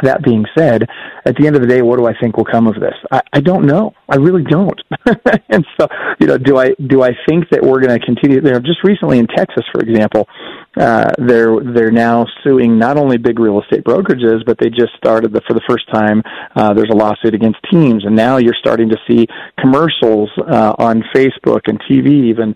That 0.02 0.22
being 0.22 0.44
said, 0.56 0.86
at 1.24 1.36
the 1.36 1.46
end 1.46 1.56
of 1.56 1.62
the 1.62 1.68
day, 1.68 1.82
what 1.82 1.98
do 1.98 2.06
I 2.06 2.14
think 2.20 2.36
will 2.36 2.44
come 2.44 2.66
of 2.66 2.74
this? 2.74 2.94
I, 3.10 3.20
I 3.32 3.40
don't 3.40 3.66
know. 3.66 3.94
I 4.08 4.16
really 4.16 4.44
don't. 4.44 4.80
and 5.48 5.66
so, 5.78 5.88
you 6.20 6.26
know, 6.26 6.38
do 6.38 6.56
I 6.56 6.74
do 6.86 7.02
I 7.02 7.10
think 7.28 7.48
that 7.50 7.62
we're 7.62 7.80
going 7.80 7.98
to 7.98 8.04
continue? 8.04 8.40
Know, 8.40 8.60
just 8.60 8.84
recently 8.84 9.18
in 9.18 9.26
Texas, 9.26 9.64
for 9.72 9.80
example, 9.80 10.28
uh, 10.76 11.10
they're 11.18 11.58
they're 11.60 11.90
now 11.90 12.26
suing 12.44 12.78
not 12.78 12.96
only 12.96 13.16
big 13.16 13.38
real 13.38 13.60
estate 13.60 13.84
brokerages, 13.84 14.44
but 14.46 14.58
they 14.58 14.70
just 14.70 14.92
started 14.96 15.32
the, 15.32 15.40
for 15.46 15.54
the 15.54 15.62
first 15.68 15.88
time. 15.92 16.22
Uh, 16.54 16.72
there's 16.74 16.90
a 16.90 16.96
lawsuit 16.96 17.34
against 17.34 17.58
teams, 17.70 18.04
and 18.04 18.14
now 18.14 18.36
you're 18.36 18.56
starting 18.58 18.88
to 18.88 18.96
see 19.08 19.26
commercials 19.58 20.30
uh, 20.38 20.74
on 20.78 21.02
Facebook 21.14 21.62
and 21.66 21.80
TV, 21.90 22.28
even 22.28 22.54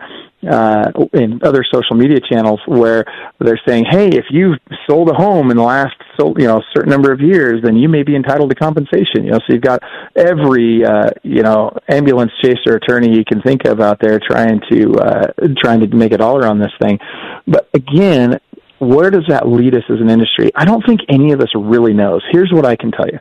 uh, 0.49 0.91
in 1.13 1.41
other 1.43 1.65
social 1.73 1.97
media 1.97 2.19
channels 2.21 2.61
where 2.67 3.05
they're 3.39 3.61
saying, 3.67 3.85
"Hey, 3.89 4.09
if 4.09 4.27
you've 4.31 4.59
sold 4.89 5.09
a 5.09 5.15
home 5.15 5.51
in 5.51 5.57
the 5.57 5.63
last 5.63 5.95
so 6.19 6.35
you 6.37 6.47
know 6.47 6.61
certain 6.75 6.91
number 6.91 7.13
of 7.13 7.21
years, 7.21 7.63
then 7.63 7.77
you 7.77 7.89
may 7.89 8.03
be 8.03 8.17
entitled 8.17 8.51
to 8.51 8.57
compensation." 8.57 9.25
You 9.25 9.33
know, 9.33 9.39
so 9.39 9.53
you've 9.53 9.63
got 9.63 9.83
every 10.17 10.85
uh, 10.85 11.11
you 11.23 11.43
know 11.43 11.71
ambulance 11.89 12.33
chaser 12.43 12.77
attorney 12.77 13.17
you 13.17 13.25
can 13.25 13.41
think 13.43 13.65
of 13.67 13.81
out 13.81 13.99
there 14.01 14.19
trying 14.19 14.61
to 14.71 14.95
uh, 14.95 15.27
trying 15.59 15.81
to 15.81 15.87
make 15.97 16.13
a 16.13 16.19
dollar 16.19 16.47
on 16.47 16.59
this 16.59 16.73
thing. 16.81 16.99
But 17.47 17.69
again, 17.75 18.41
where 18.79 19.11
does 19.11 19.25
that 19.29 19.47
lead 19.47 19.77
us 19.77 19.85
as 19.89 20.01
an 20.01 20.11
industry? 20.11 20.51
I 20.57 20.65
don't 20.65 20.85
think 20.85 21.01
any 21.09 21.33
of 21.33 21.41
us 21.41 21.51
really 21.55 21.93
knows. 21.93 22.23
Here's 22.33 22.53
what 22.53 22.67
I 22.67 22.75
can 22.75 22.91
tell 22.91 23.07
you. 23.07 23.19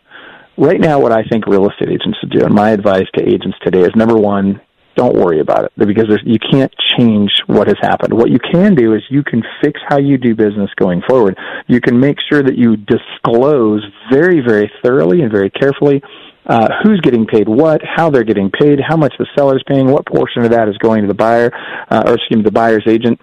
Right 0.58 0.80
now, 0.80 1.00
what 1.00 1.12
I 1.12 1.24
think 1.24 1.46
real 1.48 1.70
estate 1.70 1.90
agents 1.90 2.18
should 2.20 2.32
do, 2.32 2.46
and 2.46 2.54
my 2.54 2.72
advice 2.72 3.06
to 3.16 3.24
agents 3.24 3.58
today 3.64 3.82
is 3.82 3.92
number 3.96 4.18
one, 4.18 4.60
don't 4.96 5.16
worry 5.16 5.40
about 5.40 5.66
it 5.66 5.72
because 5.78 6.08
you 6.24 6.38
can't 6.40 6.74
change 6.98 7.32
what 7.48 7.68
has 7.68 7.78
happened. 7.82 8.14
What 8.14 8.30
you 8.30 8.40
can 8.40 8.76
do 8.76 8.94
is 8.94 9.02
you 9.10 9.24
can 9.24 9.44
fix 9.62 9.80
how 9.88 9.98
you 9.98 10.18
do 10.18 10.36
business 10.36 10.70
going 10.76 11.02
forward. 11.08 11.38
You 11.68 11.80
can 11.82 12.00
make 12.00 12.18
sure 12.30 12.44
that 12.44 12.58
you 12.58 12.78
disclose 12.78 13.86
very, 14.12 14.42
very 14.42 14.72
thoroughly 14.84 15.22
and 15.22 15.32
very 15.32 15.50
carefully 15.50 16.02
uh, 16.46 16.68
who's 16.84 17.00
getting 17.02 17.26
paid 17.26 17.48
what, 17.48 17.82
how 17.84 18.10
they're 18.10 18.24
getting 18.24 18.50
paid, 18.50 18.80
how 18.86 18.98
much 18.98 19.14
the 19.20 19.28
seller's 19.38 19.64
paying, 19.68 19.88
what 19.88 20.06
portion 20.06 20.44
of 20.44 20.52
that 20.52 20.68
is 20.68 20.78
going 20.78 21.02
to 21.02 21.08
the 21.08 21.14
buyer, 21.14 21.52
uh, 21.90 22.04
or 22.06 22.16
excuse 22.16 22.38
me, 22.38 22.44
the 22.44 22.52
buyer's 22.52 22.84
agent 22.88 23.20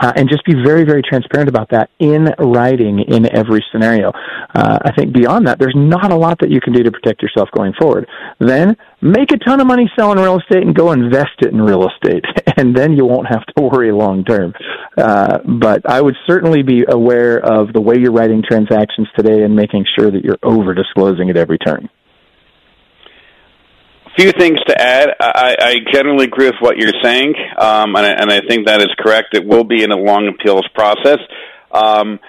uh, 0.00 0.12
and 0.16 0.28
just 0.28 0.44
be 0.44 0.54
very, 0.54 0.84
very 0.84 1.02
transparent 1.02 1.48
about 1.48 1.70
that 1.70 1.90
in 1.98 2.34
writing 2.38 3.00
in 3.00 3.34
every 3.34 3.64
scenario. 3.72 4.12
Uh, 4.54 4.78
I 4.84 4.92
think 4.96 5.12
beyond 5.12 5.46
that, 5.46 5.58
there's 5.58 5.74
not 5.76 6.12
a 6.12 6.16
lot 6.16 6.38
that 6.40 6.50
you 6.50 6.60
can 6.60 6.72
do 6.72 6.82
to 6.82 6.90
protect 6.90 7.22
yourself 7.22 7.48
going 7.56 7.72
forward. 7.80 8.08
Then 8.38 8.76
make 9.00 9.32
a 9.32 9.38
ton 9.38 9.60
of 9.60 9.66
money 9.66 9.90
selling 9.96 10.18
real 10.18 10.38
estate 10.38 10.62
and 10.62 10.74
go 10.74 10.92
invest 10.92 11.40
it 11.40 11.52
in 11.52 11.60
real 11.60 11.88
estate, 11.88 12.24
and 12.56 12.76
then 12.76 12.92
you 12.92 13.04
won't 13.04 13.28
have 13.28 13.44
to 13.46 13.62
worry 13.62 13.92
long 13.92 14.24
term. 14.24 14.52
Uh, 14.96 15.38
but 15.60 15.88
I 15.88 16.00
would 16.00 16.16
certainly 16.26 16.62
be 16.62 16.84
aware 16.88 17.38
of 17.38 17.72
the 17.72 17.80
way 17.80 17.96
you're 17.98 18.12
writing 18.12 18.42
transactions 18.46 19.08
today 19.16 19.42
and 19.42 19.54
making 19.54 19.84
sure 19.98 20.10
that 20.10 20.24
you're 20.24 20.38
over 20.42 20.74
disclosing 20.74 21.30
at 21.30 21.36
every 21.36 21.58
turn 21.58 21.88
few 24.16 24.32
things 24.32 24.58
to 24.66 24.80
add. 24.80 25.10
I, 25.20 25.56
I 25.58 25.74
generally 25.92 26.24
agree 26.24 26.46
with 26.46 26.60
what 26.60 26.76
you're 26.76 26.92
saying, 27.02 27.34
um, 27.56 27.96
and, 27.96 28.06
I, 28.06 28.10
and 28.10 28.30
I 28.30 28.40
think 28.48 28.66
that 28.66 28.80
is 28.80 28.88
correct. 28.98 29.34
It 29.34 29.44
will 29.44 29.64
be 29.64 29.82
in 29.82 29.90
a 29.90 29.96
long 29.96 30.28
appeals 30.28 30.66
process. 30.74 31.18
Um, 31.72 32.20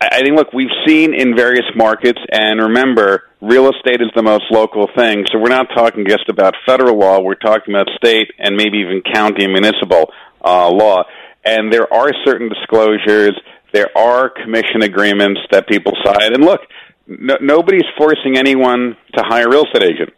I, 0.00 0.22
think, 0.22 0.36
look, 0.36 0.52
we've 0.52 0.70
seen 0.86 1.14
in 1.14 1.36
various 1.36 1.66
markets, 1.76 2.20
and 2.30 2.60
remember, 2.60 3.24
real 3.40 3.70
estate 3.70 4.00
is 4.00 4.10
the 4.14 4.22
most 4.22 4.44
local 4.50 4.88
thing, 4.96 5.24
so 5.32 5.38
we're 5.38 5.48
not 5.48 5.68
talking 5.74 6.04
just 6.06 6.28
about 6.28 6.54
federal 6.66 6.98
law, 6.98 7.20
we're 7.20 7.34
talking 7.34 7.74
about 7.74 7.88
state 7.96 8.30
and 8.38 8.56
maybe 8.56 8.78
even 8.78 9.02
county 9.12 9.44
and 9.44 9.52
municipal 9.52 10.12
uh, 10.44 10.70
law. 10.70 11.04
And 11.44 11.72
there 11.72 11.92
are 11.92 12.10
certain 12.24 12.48
disclosures, 12.48 13.38
there 13.72 13.96
are 13.96 14.30
commission 14.30 14.82
agreements 14.82 15.40
that 15.50 15.68
people 15.68 15.92
sign, 16.04 16.34
and 16.34 16.44
look, 16.44 16.60
no, 17.06 17.36
nobody's 17.40 17.86
forcing 17.98 18.36
anyone 18.36 18.96
to 19.14 19.24
hire 19.24 19.46
a 19.46 19.50
real 19.50 19.64
estate 19.64 19.82
agent 19.82 20.14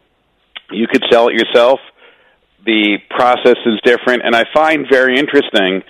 you 0.77 0.87
could 0.87 1.05
sell 1.11 1.29
it 1.29 1.35
yourself. 1.35 1.81
The 2.65 2.99
process 3.11 3.59
is 3.67 3.81
different, 3.85 4.23
and 4.25 4.35
I 4.35 4.45
find 4.55 4.87
very 4.91 5.19
interesting. 5.19 5.83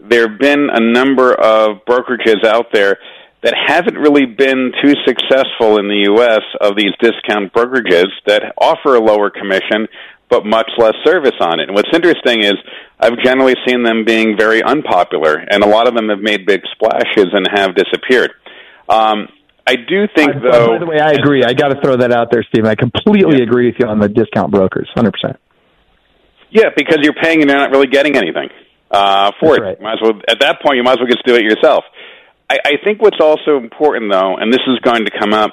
There 0.00 0.28
have 0.28 0.38
been 0.38 0.68
a 0.72 0.80
number 0.80 1.32
of 1.32 1.84
brokerages 1.86 2.44
out 2.44 2.66
there 2.72 2.98
that 3.42 3.54
haven't 3.54 3.98
really 3.98 4.26
been 4.26 4.72
too 4.82 4.94
successful 5.04 5.78
in 5.78 5.88
the 5.88 6.06
U.S. 6.14 6.42
of 6.60 6.76
these 6.76 6.92
discount 7.00 7.52
brokerages 7.52 8.06
that 8.26 8.54
offer 8.56 8.94
a 8.94 9.00
lower 9.00 9.30
commission 9.30 9.88
but 10.32 10.46
much 10.46 10.70
less 10.78 10.94
service 11.04 11.36
on 11.40 11.60
it. 11.60 11.68
And 11.68 11.74
what's 11.74 11.90
interesting 11.92 12.42
is 12.42 12.54
I've 12.98 13.18
generally 13.18 13.54
seen 13.66 13.82
them 13.82 14.06
being 14.06 14.34
very 14.38 14.62
unpopular, 14.62 15.36
and 15.36 15.62
a 15.62 15.66
lot 15.66 15.86
of 15.86 15.94
them 15.94 16.08
have 16.08 16.20
made 16.20 16.46
big 16.46 16.62
splashes 16.72 17.26
and 17.32 17.46
have 17.52 17.74
disappeared. 17.74 18.30
Um, 18.88 19.28
I 19.66 19.76
do 19.76 20.06
think, 20.14 20.32
though. 20.42 20.68
By 20.68 20.78
the 20.78 20.86
way, 20.86 20.98
I 20.98 21.12
agree. 21.12 21.44
I 21.44 21.52
got 21.52 21.68
to 21.68 21.80
throw 21.80 21.96
that 21.96 22.12
out 22.12 22.30
there, 22.30 22.42
Steve. 22.42 22.64
I 22.64 22.74
completely 22.74 23.38
yeah. 23.38 23.44
agree 23.44 23.66
with 23.66 23.76
you 23.78 23.86
on 23.86 24.00
the 24.00 24.08
discount 24.08 24.50
brokers, 24.50 24.88
hundred 24.94 25.12
percent. 25.12 25.38
Yeah, 26.50 26.68
because 26.76 26.98
you're 27.02 27.14
paying 27.14 27.40
and 27.40 27.50
you're 27.50 27.58
not 27.58 27.70
really 27.70 27.86
getting 27.86 28.16
anything 28.16 28.50
uh, 28.90 29.32
for 29.40 29.56
That's 29.56 29.58
it. 29.58 29.62
Right. 29.62 29.80
Might 29.80 29.92
as 29.94 29.98
well 30.02 30.20
at 30.28 30.40
that 30.40 30.60
point 30.62 30.76
you 30.76 30.82
might 30.82 30.92
as 30.92 30.98
well 30.98 31.08
just 31.08 31.24
do 31.24 31.34
it 31.34 31.42
yourself. 31.42 31.84
I, 32.50 32.58
I 32.64 32.72
think 32.84 33.00
what's 33.00 33.20
also 33.20 33.56
important, 33.56 34.12
though, 34.12 34.36
and 34.36 34.52
this 34.52 34.60
is 34.66 34.78
going 34.80 35.06
to 35.06 35.10
come 35.18 35.32
up. 35.32 35.52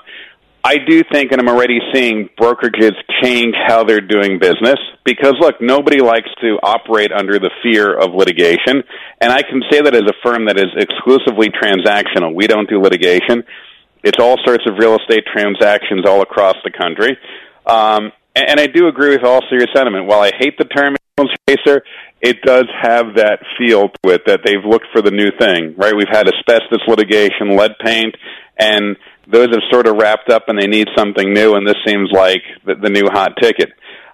I 0.61 0.75
do 0.75 1.03
think, 1.09 1.31
and 1.31 1.39
I'm 1.39 1.47
already 1.47 1.79
seeing 1.93 2.29
brokerages 2.37 2.91
change 3.23 3.55
how 3.65 3.85
they're 3.85 4.01
doing 4.01 4.39
business 4.39 4.75
because, 5.05 5.35
look, 5.39 5.61
nobody 5.61 6.01
likes 6.01 6.29
to 6.41 6.59
operate 6.61 7.13
under 7.13 7.39
the 7.39 7.49
fear 7.63 7.97
of 7.97 8.13
litigation. 8.13 8.83
And 9.21 9.31
I 9.31 9.41
can 9.41 9.63
say 9.71 9.79
that 9.79 9.95
as 9.95 10.03
a 10.03 10.13
firm 10.21 10.47
that 10.47 10.57
is 10.57 10.67
exclusively 10.75 11.47
transactional. 11.47 12.35
We 12.35 12.47
don't 12.47 12.69
do 12.69 12.81
litigation. 12.81 13.45
It's 14.03 14.19
all 14.19 14.37
sorts 14.45 14.63
of 14.67 14.77
real 14.77 14.97
estate 14.97 15.25
transactions 15.31 16.05
all 16.05 16.21
across 16.21 16.55
the 16.63 16.71
country. 16.71 17.17
Um, 17.65 18.11
and, 18.35 18.49
and 18.51 18.59
I 18.59 18.67
do 18.67 18.87
agree 18.87 19.11
with 19.11 19.23
also 19.23 19.47
your 19.51 19.67
sentiment. 19.75 20.05
While 20.07 20.21
I 20.21 20.31
hate 20.37 20.57
the 20.57 20.65
term 20.65 20.95
chaser, 21.47 21.83
it 22.21 22.41
does 22.43 22.65
have 22.81 23.15
that 23.15 23.39
feel 23.57 23.89
to 23.89 24.11
it 24.11 24.21
that 24.25 24.41
they've 24.45 24.63
looked 24.63 24.87
for 24.93 25.01
the 25.01 25.11
new 25.11 25.31
thing, 25.37 25.75
right? 25.77 25.93
We've 25.95 26.07
had 26.09 26.27
asbestos 26.27 26.79
litigation, 26.87 27.55
lead 27.57 27.71
paint, 27.83 28.15
and 28.57 28.95
those 29.27 29.47
have 29.49 29.63
sort 29.71 29.87
of 29.87 29.95
wrapped 29.97 30.29
up 30.29 30.43
and 30.47 30.57
they 30.59 30.67
need 30.67 30.87
something 30.97 31.33
new, 31.33 31.55
and 31.55 31.67
this 31.67 31.75
seems 31.85 32.09
like 32.11 32.41
the, 32.65 32.75
the 32.75 32.89
new 32.89 33.07
hot 33.11 33.35
ticket. 33.41 33.69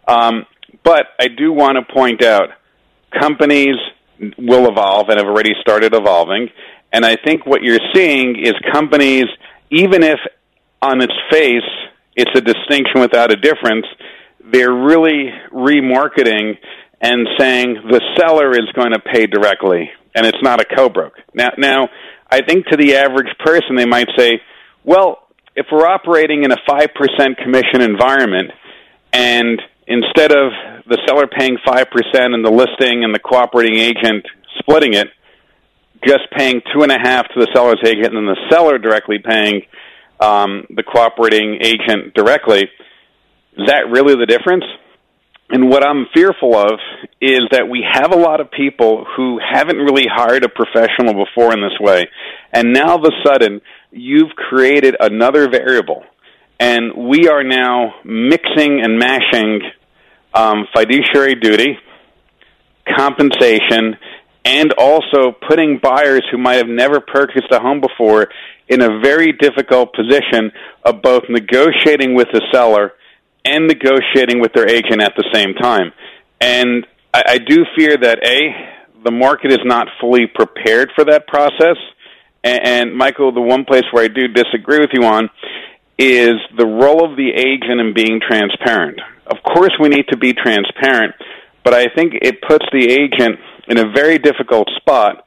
Um, 0.08 0.46
but 0.84 1.08
I 1.20 1.28
do 1.28 1.54
want 1.54 1.78
to 1.78 1.94
point 1.94 2.24
out 2.24 2.50
companies 3.20 3.76
will 4.38 4.70
evolve 4.70 5.10
and 5.10 5.18
have 5.20 5.28
already 5.28 5.54
started 5.62 5.94
evolving 5.94 6.50
And 6.96 7.06
I 7.06 7.18
think 7.18 7.46
what 7.46 7.62
you're 7.62 7.80
seeing 7.94 8.40
is 8.42 8.54
companies, 8.72 9.26
even 9.76 10.04
if 10.04 10.20
on 10.82 11.02
its 11.02 11.14
face 11.30 11.70
it's 12.16 12.32
a 12.34 12.42
distinction 12.42 13.02
without 13.02 13.32
a 13.32 13.36
difference, 13.36 13.86
they're 14.52 14.74
really 14.74 15.30
remarketing 15.52 16.58
and 17.02 17.28
saying 17.38 17.76
the 17.90 18.02
seller 18.18 18.52
is 18.52 18.72
going 18.74 18.92
to 18.94 19.00
pay 19.00 19.28
directly 19.28 19.92
and 20.16 20.26
it's 20.26 20.42
not 20.42 20.62
a 20.62 20.66
co-broke. 20.66 21.16
Now, 21.34 21.50
now, 21.58 21.90
I 22.32 22.42
think 22.42 22.68
to 22.68 22.78
the 22.78 22.96
average 22.96 23.28
person 23.44 23.76
they 23.76 23.86
might 23.86 24.08
say, 24.18 24.40
well, 24.86 25.28
if 25.56 25.66
we're 25.72 25.86
operating 25.86 26.44
in 26.44 26.52
a 26.52 26.58
5% 26.70 27.38
commission 27.44 27.82
environment 27.82 28.52
and 29.12 29.62
instead 29.88 30.32
of 30.32 30.52
the 30.88 30.98
seller 31.06 31.28
paying 31.28 31.58
5% 31.68 31.86
and 32.14 32.46
the 32.46 32.52
listing 32.52 33.04
and 33.04 33.14
the 33.14 33.20
cooperating 33.20 33.78
agent 33.78 34.26
splitting 34.60 34.94
it, 34.94 35.10
just 36.06 36.30
paying 36.36 36.62
two 36.74 36.84
and 36.84 36.92
a 36.92 37.00
half 37.00 37.28
to 37.30 37.40
the 37.40 37.48
seller's 37.54 37.82
agent 37.86 38.08
and 38.08 38.18
then 38.18 38.26
the 38.26 38.50
seller 38.50 38.78
directly 38.78 39.18
paying 39.20 39.62
um, 40.20 40.66
the 40.70 40.84
cooperating 40.84 41.60
agent 41.62 42.14
directly, 42.14 42.64
is 43.58 43.68
that 43.68 43.90
really 43.90 44.16
the 44.16 44.26
difference? 44.26 44.66
And 45.50 45.70
what 45.70 45.86
I'm 45.86 46.08
fearful 46.14 46.56
of 46.56 46.80
is 47.22 47.42
that 47.52 47.70
we 47.70 47.86
have 47.90 48.12
a 48.12 48.18
lot 48.18 48.42
of 48.42 48.50
people 48.50 49.06
who 49.16 49.40
haven't 49.40 49.78
really 49.78 50.08
hired 50.12 50.44
a 50.44 50.50
professional 50.50 51.14
before 51.14 51.54
in 51.54 51.62
this 51.62 51.80
way. 51.80 52.08
And 52.52 52.74
now 52.74 52.96
of 52.96 53.04
a 53.04 53.12
sudden, 53.24 53.62
you've 53.92 54.32
created 54.32 54.96
another 55.00 55.50
variable. 55.50 56.04
And 56.60 57.10
we 57.10 57.28
are 57.28 57.44
now 57.44 57.96
mixing 58.04 58.82
and 58.82 58.98
mashing 58.98 59.62
um, 60.34 60.68
fiduciary 60.76 61.36
duty, 61.36 61.78
compensation, 62.98 63.98
and 64.46 64.72
also 64.78 65.32
putting 65.48 65.80
buyers 65.82 66.24
who 66.32 66.38
might 66.38 66.56
have 66.56 66.68
never 66.68 67.02
purchased 67.02 67.52
a 67.52 67.60
home 67.60 67.82
before 67.82 68.30
in 68.68 68.82
a 68.82 69.00
very 69.02 69.34
difficult 69.34 69.94
position 69.94 70.52
of 70.84 71.02
both 71.02 71.24
negotiating 71.30 72.14
with 72.16 72.28
the 72.32 72.42
seller 72.54 72.94
and 73.44 73.68
negotiating 73.68 74.40
with 74.40 74.54
their 74.54 74.70
agent 74.70 75.02
at 75.02 75.14
the 75.18 75.26
same 75.34 75.56
time. 75.56 75.92
And 76.40 76.86
I, 77.14 77.24
I 77.28 77.38
do 77.40 77.66
fear 77.76 77.98
that 77.98 78.20
A, 78.24 79.04
the 79.04 79.12
market 79.12 79.52
is 79.52 79.60
not 79.66 79.88
fully 80.00 80.28
prepared 80.28 80.92
for 80.96 81.06
that 81.06 81.28
process. 81.28 81.78
And, 82.44 82.62
and 82.64 82.96
Michael, 82.96 83.32
the 83.32 83.42
one 83.42 83.66
place 83.66 83.84
where 83.92 84.04
I 84.04 84.08
do 84.08 84.28
disagree 84.28 84.80
with 84.80 84.92
you 84.94 85.04
on 85.06 85.30
is 85.98 86.36
the 86.58 86.66
role 86.66 87.10
of 87.10 87.18
the 87.18 87.30
agent 87.30 87.80
in 87.80 87.94
being 87.94 88.20
transparent. 88.20 89.00
Of 89.26 89.38
course, 89.44 89.72
we 89.80 89.90
need 89.90 90.08
to 90.10 90.18
be 90.18 90.34
transparent, 90.34 91.16
but 91.64 91.74
I 91.74 91.86
think 91.96 92.14
it 92.22 92.42
puts 92.48 92.66
the 92.72 92.92
agent 92.92 93.40
in 93.68 93.78
a 93.78 93.92
very 93.92 94.18
difficult 94.18 94.70
spot 94.78 95.26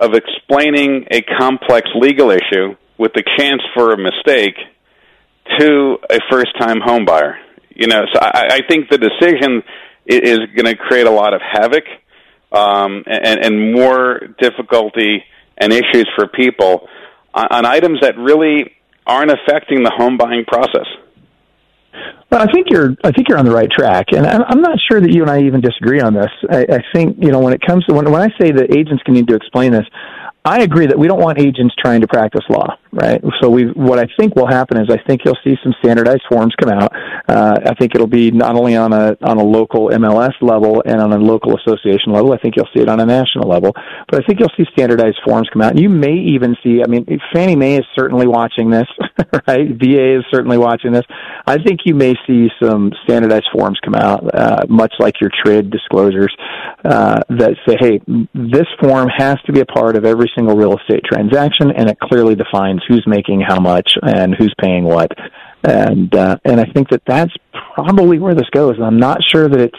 of 0.00 0.12
explaining 0.14 1.06
a 1.10 1.22
complex 1.22 1.88
legal 1.94 2.30
issue 2.30 2.76
with 2.98 3.12
the 3.14 3.22
chance 3.38 3.62
for 3.74 3.92
a 3.92 3.98
mistake 3.98 4.56
to 5.58 5.96
a 6.10 6.18
first 6.30 6.58
time 6.58 6.80
home 6.80 7.04
buyer. 7.04 7.38
You 7.74 7.86
know, 7.86 8.02
so 8.12 8.20
I, 8.20 8.48
I 8.50 8.60
think 8.68 8.88
the 8.88 8.98
decision 8.98 9.62
is 10.06 10.38
going 10.54 10.66
to 10.66 10.76
create 10.76 11.06
a 11.06 11.10
lot 11.10 11.34
of 11.34 11.40
havoc 11.40 11.84
um, 12.52 13.04
and, 13.06 13.44
and 13.44 13.72
more 13.74 14.20
difficulty 14.40 15.24
and 15.56 15.72
issues 15.72 16.08
for 16.14 16.28
people 16.28 16.88
on, 17.32 17.46
on 17.50 17.66
items 17.66 18.00
that 18.02 18.16
really 18.16 18.72
aren't 19.06 19.30
affecting 19.30 19.82
the 19.82 19.92
home 19.94 20.16
buying 20.16 20.44
process. 20.46 20.86
Well, 22.30 22.42
I 22.42 22.50
think 22.50 22.66
you're. 22.70 22.96
I 23.04 23.12
think 23.12 23.28
you're 23.28 23.38
on 23.38 23.44
the 23.44 23.54
right 23.54 23.70
track, 23.70 24.06
and 24.12 24.26
I'm 24.26 24.60
not 24.60 24.78
sure 24.90 25.00
that 25.00 25.12
you 25.12 25.22
and 25.22 25.30
I 25.30 25.42
even 25.42 25.60
disagree 25.60 26.00
on 26.00 26.14
this. 26.14 26.30
I, 26.50 26.66
I 26.68 26.78
think 26.92 27.16
you 27.20 27.30
know 27.30 27.38
when 27.38 27.52
it 27.52 27.60
comes 27.64 27.84
to 27.86 27.94
when 27.94 28.10
when 28.10 28.22
I 28.22 28.28
say 28.40 28.50
that 28.50 28.76
agents 28.76 29.02
can 29.04 29.14
need 29.14 29.28
to 29.28 29.36
explain 29.36 29.72
this, 29.72 29.86
I 30.46 30.60
agree 30.60 30.86
that 30.86 30.98
we 30.98 31.08
don't 31.08 31.20
want 31.20 31.38
agents 31.38 31.74
trying 31.82 32.02
to 32.02 32.06
practice 32.06 32.44
law, 32.50 32.76
right? 32.92 33.18
So 33.40 33.48
we, 33.48 33.64
what 33.72 33.98
I 33.98 34.04
think 34.18 34.36
will 34.36 34.46
happen 34.46 34.76
is 34.76 34.90
I 34.90 34.98
think 35.06 35.22
you'll 35.24 35.38
see 35.42 35.54
some 35.62 35.72
standardized 35.82 36.20
forms 36.30 36.54
come 36.60 36.70
out. 36.70 36.92
Uh, 37.26 37.60
I 37.64 37.72
think 37.80 37.94
it'll 37.94 38.06
be 38.06 38.30
not 38.30 38.54
only 38.54 38.76
on 38.76 38.92
a 38.92 39.16
on 39.22 39.38
a 39.38 39.42
local 39.42 39.88
MLS 39.88 40.34
level 40.42 40.82
and 40.84 41.00
on 41.00 41.14
a 41.14 41.16
local 41.16 41.56
association 41.56 42.12
level. 42.12 42.34
I 42.34 42.36
think 42.36 42.56
you'll 42.56 42.68
see 42.76 42.82
it 42.82 42.90
on 42.90 43.00
a 43.00 43.06
national 43.06 43.48
level, 43.48 43.72
but 44.10 44.22
I 44.22 44.26
think 44.26 44.38
you'll 44.38 44.52
see 44.54 44.66
standardized 44.72 45.18
forms 45.24 45.48
come 45.50 45.62
out. 45.62 45.70
And 45.70 45.80
you 45.80 45.88
may 45.88 46.12
even 46.12 46.56
see. 46.62 46.82
I 46.84 46.88
mean, 46.88 47.06
Fannie 47.32 47.56
Mae 47.56 47.78
is 47.78 47.86
certainly 47.98 48.26
watching 48.26 48.68
this, 48.68 48.86
right? 49.48 49.68
VA 49.68 50.18
is 50.18 50.24
certainly 50.30 50.58
watching 50.58 50.92
this. 50.92 51.06
I 51.46 51.56
think 51.56 51.80
you 51.86 51.94
may 51.94 52.16
see 52.26 52.48
some 52.62 52.92
standardized 53.04 53.48
forms 53.50 53.78
come 53.82 53.94
out, 53.94 54.28
uh, 54.34 54.66
much 54.68 54.92
like 54.98 55.22
your 55.22 55.30
TRID 55.42 55.70
disclosures, 55.70 56.34
uh, 56.84 57.20
that 57.30 57.54
say, 57.66 57.76
hey, 57.80 58.00
this 58.34 58.66
form 58.82 59.08
has 59.08 59.36
to 59.46 59.52
be 59.52 59.60
a 59.60 59.66
part 59.66 59.96
of 59.96 60.04
every 60.04 60.30
single 60.36 60.56
real 60.56 60.76
estate 60.78 61.02
transaction, 61.04 61.70
and 61.70 61.88
it 61.88 61.98
clearly 62.00 62.34
defines 62.34 62.80
who's 62.88 63.04
making 63.06 63.40
how 63.40 63.60
much 63.60 63.92
and 64.02 64.34
who's 64.34 64.54
paying 64.60 64.84
what. 64.84 65.10
And 65.62 66.14
uh, 66.14 66.38
and 66.44 66.60
I 66.60 66.64
think 66.66 66.90
that 66.90 67.02
that's 67.06 67.32
probably 67.74 68.18
where 68.18 68.34
this 68.34 68.48
goes. 68.50 68.76
And 68.76 68.84
I'm 68.84 68.98
not 68.98 69.20
sure 69.24 69.48
that 69.48 69.60
it's 69.60 69.78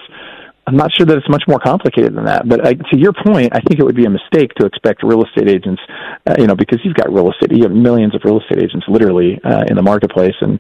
I'm 0.68 0.76
not 0.76 0.92
sure 0.96 1.06
that 1.06 1.18
it's 1.18 1.30
much 1.30 1.44
more 1.48 1.60
complicated 1.60 2.16
than 2.16 2.26
that. 2.26 2.50
But 2.50 2.66
I, 2.66 2.74
to 2.74 2.98
your 2.98 3.14
point, 3.14 3.54
I 3.54 3.60
think 3.62 3.80
it 3.80 3.84
would 3.84 3.96
be 3.96 4.06
a 4.06 4.10
mistake 4.10 4.54
to 4.56 4.66
expect 4.66 5.04
real 5.04 5.24
estate 5.24 5.48
agents, 5.48 5.82
uh, 6.26 6.36
you 6.40 6.48
know, 6.48 6.56
because 6.56 6.80
you've 6.84 6.96
got 6.96 7.14
real 7.14 7.32
estate, 7.32 7.56
you 7.56 7.64
have 7.64 7.72
millions 7.72 8.16
of 8.16 8.22
real 8.24 8.40
estate 8.42 8.64
agents 8.64 8.86
literally 8.88 9.40
uh, 9.44 9.66
in 9.70 9.76
the 9.76 9.84
marketplace, 9.84 10.36
and 10.42 10.60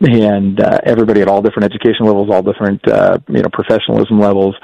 and 0.00 0.60
uh, 0.60 0.78
everybody 0.84 1.22
at 1.22 1.28
all 1.28 1.40
different 1.40 1.64
education 1.72 2.04
levels, 2.04 2.28
all 2.30 2.42
different 2.42 2.86
uh, 2.86 3.18
you 3.28 3.40
know 3.40 3.48
professionalism 3.52 4.20
levels, 4.20 4.54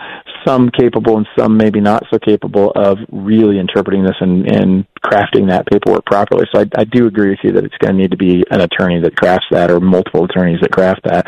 some 0.46 0.68
capable 0.68 1.16
and 1.16 1.26
some 1.38 1.56
maybe 1.56 1.80
not 1.80 2.04
so 2.12 2.18
capable 2.18 2.70
of 2.76 2.98
really 3.10 3.58
interpreting 3.58 4.04
this 4.04 4.16
and, 4.20 4.46
and 4.50 4.86
crafting 5.04 5.48
that 5.48 5.66
paperwork 5.66 6.06
properly. 6.06 6.46
So 6.54 6.60
I, 6.60 6.66
I 6.76 6.84
do 6.84 7.06
agree 7.06 7.30
with 7.30 7.40
you 7.42 7.52
that 7.52 7.64
it's 7.64 7.76
going 7.78 7.96
to 7.96 8.00
need 8.00 8.10
to 8.12 8.16
be 8.16 8.44
an 8.50 8.60
attorney 8.60 9.00
that 9.00 9.16
crafts 9.16 9.46
that 9.50 9.70
or 9.70 9.80
multiple 9.80 10.24
attorneys 10.24 10.60
that 10.60 10.70
craft 10.70 11.00
that. 11.04 11.26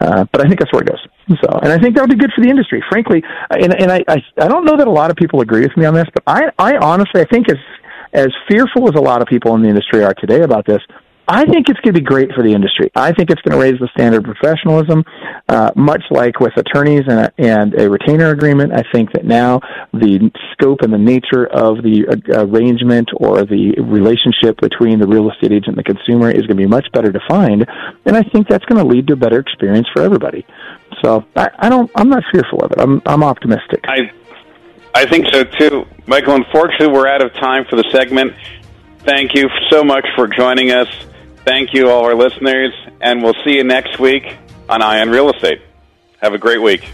Uh, 0.00 0.24
but 0.30 0.44
I 0.44 0.48
think 0.48 0.60
that's 0.60 0.72
where 0.72 0.82
it 0.82 0.88
goes. 0.88 1.38
So, 1.42 1.58
and 1.62 1.72
I 1.72 1.78
think 1.78 1.94
that 1.96 2.02
would 2.02 2.10
be 2.10 2.16
good 2.16 2.32
for 2.34 2.42
the 2.42 2.50
industry, 2.50 2.84
frankly. 2.90 3.22
And, 3.50 3.74
and 3.80 3.90
I, 3.90 4.04
I, 4.08 4.22
I 4.40 4.48
don't 4.48 4.64
know 4.64 4.76
that 4.76 4.86
a 4.86 4.90
lot 4.90 5.10
of 5.10 5.16
people 5.16 5.40
agree 5.40 5.62
with 5.62 5.76
me 5.76 5.86
on 5.86 5.94
this, 5.94 6.06
but 6.12 6.22
I, 6.26 6.50
I 6.58 6.76
honestly, 6.76 7.22
I 7.22 7.24
think 7.24 7.48
as, 7.48 7.56
as 8.12 8.28
fearful 8.48 8.88
as 8.88 8.94
a 8.96 9.02
lot 9.02 9.22
of 9.22 9.28
people 9.28 9.54
in 9.54 9.62
the 9.62 9.68
industry 9.68 10.04
are 10.04 10.14
today 10.14 10.42
about 10.42 10.66
this, 10.66 10.80
I 11.26 11.46
think 11.46 11.68
it's 11.70 11.80
going 11.80 11.94
to 11.94 12.00
be 12.00 12.04
great 12.04 12.32
for 12.32 12.42
the 12.42 12.52
industry. 12.52 12.90
I 12.94 13.12
think 13.12 13.30
it's 13.30 13.40
going 13.42 13.58
to 13.58 13.62
raise 13.62 13.80
the 13.80 13.88
standard 13.96 14.28
of 14.28 14.36
professionalism, 14.36 15.04
uh, 15.48 15.70
much 15.74 16.02
like 16.10 16.38
with 16.38 16.54
attorneys 16.56 17.04
and 17.08 17.20
a, 17.20 17.32
and 17.38 17.80
a 17.80 17.88
retainer 17.88 18.30
agreement. 18.30 18.74
I 18.74 18.84
think 18.92 19.12
that 19.12 19.24
now 19.24 19.60
the 19.94 20.30
scope 20.52 20.82
and 20.82 20.92
the 20.92 20.98
nature 20.98 21.46
of 21.46 21.82
the 21.82 22.06
uh, 22.08 22.44
arrangement 22.46 23.08
or 23.16 23.44
the 23.44 23.74
relationship 23.80 24.60
between 24.60 24.98
the 24.98 25.06
real 25.06 25.30
estate 25.30 25.52
agent 25.52 25.68
and 25.68 25.78
the 25.78 25.82
consumer 25.82 26.30
is 26.30 26.42
going 26.42 26.56
to 26.58 26.62
be 26.62 26.66
much 26.66 26.86
better 26.92 27.10
defined, 27.10 27.66
and 28.04 28.16
I 28.16 28.22
think 28.22 28.46
that's 28.48 28.64
going 28.66 28.82
to 28.82 28.86
lead 28.86 29.06
to 29.06 29.14
a 29.14 29.16
better 29.16 29.38
experience 29.38 29.88
for 29.94 30.02
everybody. 30.02 30.44
So 31.02 31.24
I, 31.36 31.48
I 31.58 31.68
don't. 31.70 31.90
I'm 31.94 32.10
not 32.10 32.22
fearful 32.32 32.62
of 32.62 32.72
it. 32.72 32.80
I'm 32.80 33.00
I'm 33.06 33.22
optimistic. 33.22 33.80
I 33.84 34.12
I 34.94 35.06
think 35.06 35.26
so 35.32 35.44
too, 35.44 35.86
Michael. 36.06 36.34
Unfortunately, 36.34 36.88
we're 36.88 37.08
out 37.08 37.22
of 37.22 37.32
time 37.34 37.64
for 37.64 37.76
the 37.76 37.84
segment. 37.90 38.34
Thank 38.98 39.34
you 39.34 39.48
so 39.70 39.82
much 39.82 40.06
for 40.16 40.26
joining 40.26 40.70
us. 40.70 40.88
Thank 41.44 41.74
you, 41.74 41.90
all 41.90 42.04
our 42.06 42.14
listeners, 42.14 42.72
and 43.02 43.22
we'll 43.22 43.36
see 43.44 43.56
you 43.56 43.64
next 43.64 43.98
week 43.98 44.36
on 44.66 44.80
Eye 44.80 45.02
on 45.02 45.10
Real 45.10 45.30
Estate. 45.30 45.60
Have 46.22 46.32
a 46.32 46.38
great 46.38 46.62
week. 46.62 46.88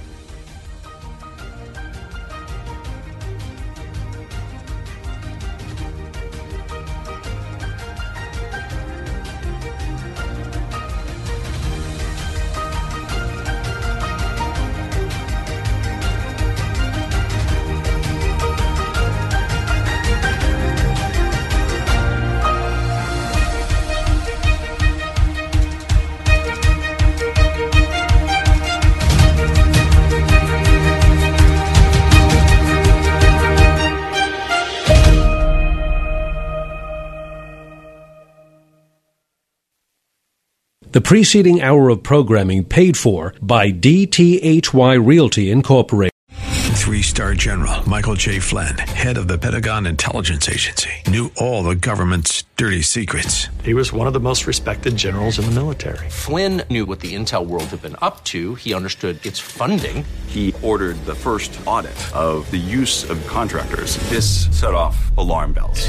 The 40.92 41.00
preceding 41.00 41.62
hour 41.62 41.88
of 41.88 42.02
programming 42.02 42.64
paid 42.64 42.96
for 42.96 43.32
by 43.40 43.70
DTHY 43.70 45.06
Realty 45.06 45.48
Incorporated. 45.48 46.10
Three 46.32 47.02
star 47.02 47.34
general 47.34 47.88
Michael 47.88 48.16
J. 48.16 48.40
Flynn, 48.40 48.76
head 48.76 49.16
of 49.16 49.28
the 49.28 49.38
Pentagon 49.38 49.86
Intelligence 49.86 50.48
Agency, 50.48 50.90
knew 51.06 51.30
all 51.36 51.62
the 51.62 51.76
government's 51.76 52.42
dirty 52.56 52.82
secrets. 52.82 53.46
He 53.62 53.72
was 53.72 53.92
one 53.92 54.08
of 54.08 54.12
the 54.12 54.18
most 54.18 54.48
respected 54.48 54.96
generals 54.96 55.38
in 55.38 55.44
the 55.44 55.52
military. 55.52 56.10
Flynn 56.10 56.62
knew 56.68 56.86
what 56.86 56.98
the 56.98 57.14
intel 57.14 57.46
world 57.46 57.66
had 57.66 57.82
been 57.82 57.96
up 58.02 58.24
to, 58.24 58.56
he 58.56 58.74
understood 58.74 59.24
its 59.24 59.38
funding. 59.38 60.04
He 60.26 60.52
ordered 60.60 60.96
the 61.06 61.14
first 61.14 61.56
audit 61.66 61.92
of 62.16 62.50
the 62.50 62.56
use 62.56 63.08
of 63.08 63.24
contractors. 63.28 63.96
This 64.08 64.48
set 64.50 64.74
off 64.74 65.16
alarm 65.16 65.52
bells. 65.52 65.88